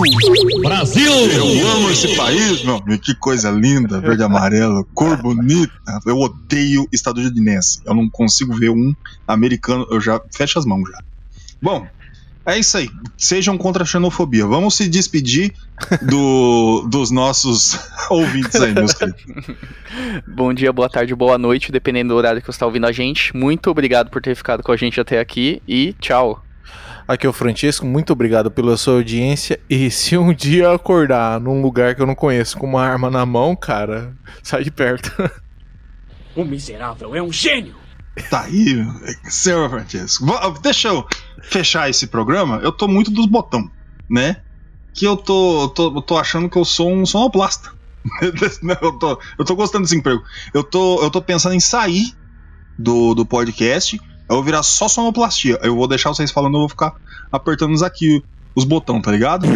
[0.61, 1.11] Brasil!
[1.11, 3.01] Eu amo esse país, meu amigo.
[3.01, 5.73] Que coisa linda, verde e amarelo, cor bonita.
[6.05, 7.81] Eu odeio estadunidense.
[7.87, 8.95] Eu não consigo ver um
[9.27, 9.87] americano.
[9.91, 11.03] Eu já fecho as mãos já.
[11.63, 11.87] Bom,
[12.45, 12.91] é isso aí.
[13.17, 14.47] Sejam contra a xenofobia.
[14.47, 15.55] Vamos se despedir
[16.03, 17.77] do, dos nossos
[18.11, 19.25] ouvintes aí, meus queridos.
[20.27, 23.35] Bom dia, boa tarde, boa noite, dependendo do horário que você está ouvindo a gente.
[23.35, 26.46] Muito obrigado por ter ficado com a gente até aqui e tchau.
[27.09, 29.61] Aqui é o Francisco, muito obrigado pela sua audiência.
[29.71, 33.25] E se um dia acordar num lugar que eu não conheço com uma arma na
[33.25, 34.13] mão, cara,
[34.43, 35.13] sai de perto.
[36.35, 37.75] O miserável é um gênio!
[38.31, 38.85] Tá aí,
[39.25, 40.25] senhor Francisco.
[40.27, 41.07] Vou- Deixa eu
[41.43, 42.57] fechar esse programa.
[42.63, 43.71] Eu tô muito dos botão,
[44.09, 44.39] né?
[44.95, 47.71] Que eu tô, tô, eu tô achando que eu sou um sonoplasta.
[48.81, 50.23] Eu, tô, eu tô gostando desse emprego.
[50.55, 52.15] Eu tô, eu tô pensando em sair
[52.79, 54.01] do, do podcast.
[54.29, 55.59] Eu vou virar só sonoplastia.
[55.63, 56.93] Eu vou deixar vocês falando, eu vou ficar
[57.31, 58.23] apertando aqui
[58.55, 59.47] os botões, tá ligado?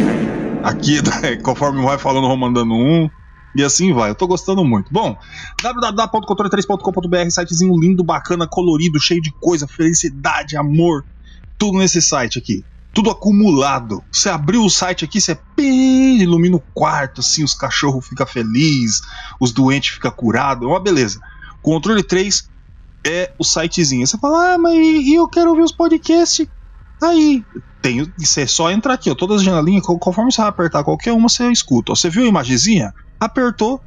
[0.62, 1.00] Aqui,
[1.42, 3.10] conforme vai falando, eu vou mandando um.
[3.54, 4.10] E assim vai.
[4.10, 4.92] Eu tô gostando muito.
[4.92, 5.16] Bom,
[5.60, 11.04] www.controle3.com.br, sitezinho lindo, bacana, colorido, cheio de coisa, felicidade, amor,
[11.58, 12.64] tudo nesse site aqui.
[12.92, 14.02] Tudo acumulado.
[14.10, 19.00] Você abriu o site aqui, você pim, ilumina o quarto, assim, os cachorros ficam felizes,
[19.40, 21.20] os doentes ficam curados, é uma beleza.
[21.62, 22.49] Controle 3
[23.06, 24.06] é o sitezinho.
[24.06, 26.46] Você fala, ah, mas e eu quero ouvir os podcasts?
[27.02, 27.46] Aí,
[27.80, 31.28] tem, você só entra aqui, ó, todas as janelinhas, co- conforme você apertar qualquer uma,
[31.28, 31.92] você escuta.
[31.92, 32.92] Ó, Você viu a imagenzinha?
[33.18, 33.80] Apertou,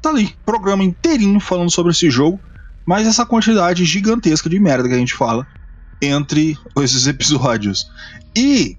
[0.00, 2.40] tá ali, programa inteirinho falando sobre esse jogo,
[2.86, 5.46] mas essa quantidade gigantesca de merda que a gente fala
[6.00, 7.84] entre esses episódios.
[8.36, 8.78] E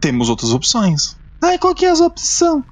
[0.00, 1.16] temos outras opções.
[1.42, 2.64] Ai, qual que é as opções?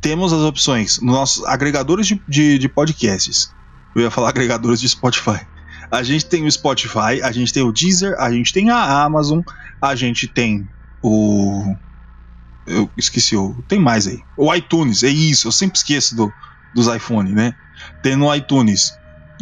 [0.00, 3.54] Temos as opções nos nossos agregadores de, de, de podcasts.
[3.94, 5.46] Eu ia falar agregadores de Spotify.
[5.90, 9.40] A gente tem o Spotify, a gente tem o Deezer, a gente tem a Amazon,
[9.80, 10.68] a gente tem
[11.02, 11.74] o.
[12.66, 13.54] Eu esqueci o.
[13.68, 14.20] Tem mais aí.
[14.36, 16.32] O iTunes, é isso, eu sempre esqueço do,
[16.74, 17.54] dos iPhone, né?
[18.02, 18.92] Tem no iTunes.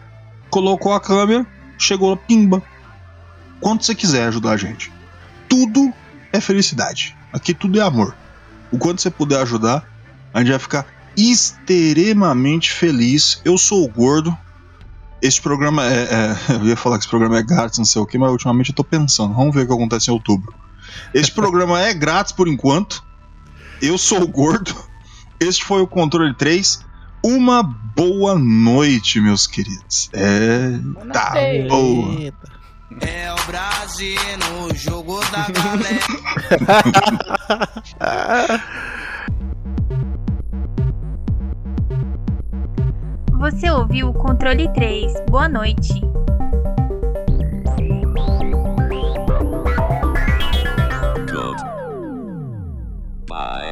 [0.49, 1.45] Colocou a câmera,
[1.77, 2.63] chegou, pimba.
[3.61, 4.93] Quanto você quiser ajudar a gente.
[5.49, 5.93] Tudo
[6.33, 7.17] é felicidade.
[7.33, 8.15] Aqui tudo é amor.
[8.71, 9.85] O quanto você puder ajudar,
[10.33, 10.87] a gente vai ficar
[11.17, 13.41] extremamente feliz.
[13.45, 14.37] Eu sou o Gordo.
[15.21, 18.07] Este programa é, é- Eu ia falar que esse programa é grátis, não sei o
[18.07, 19.35] que, mas ultimamente eu tô pensando.
[19.35, 20.55] Vamos ver o que acontece em outubro.
[21.13, 23.03] Este programa é grátis por enquanto.
[23.83, 24.75] Eu sou o Gordo.
[25.41, 26.81] Este foi o Controle 3.
[27.23, 30.09] Uma boa noite, meus queridos.
[30.13, 30.79] É.
[31.13, 31.33] Tá
[31.69, 32.33] boa.
[33.01, 36.07] É o Brasil no jogo da galera.
[43.39, 45.13] Você ouviu o controle 3.
[45.29, 46.01] Boa noite.
[53.29, 53.68] Bye.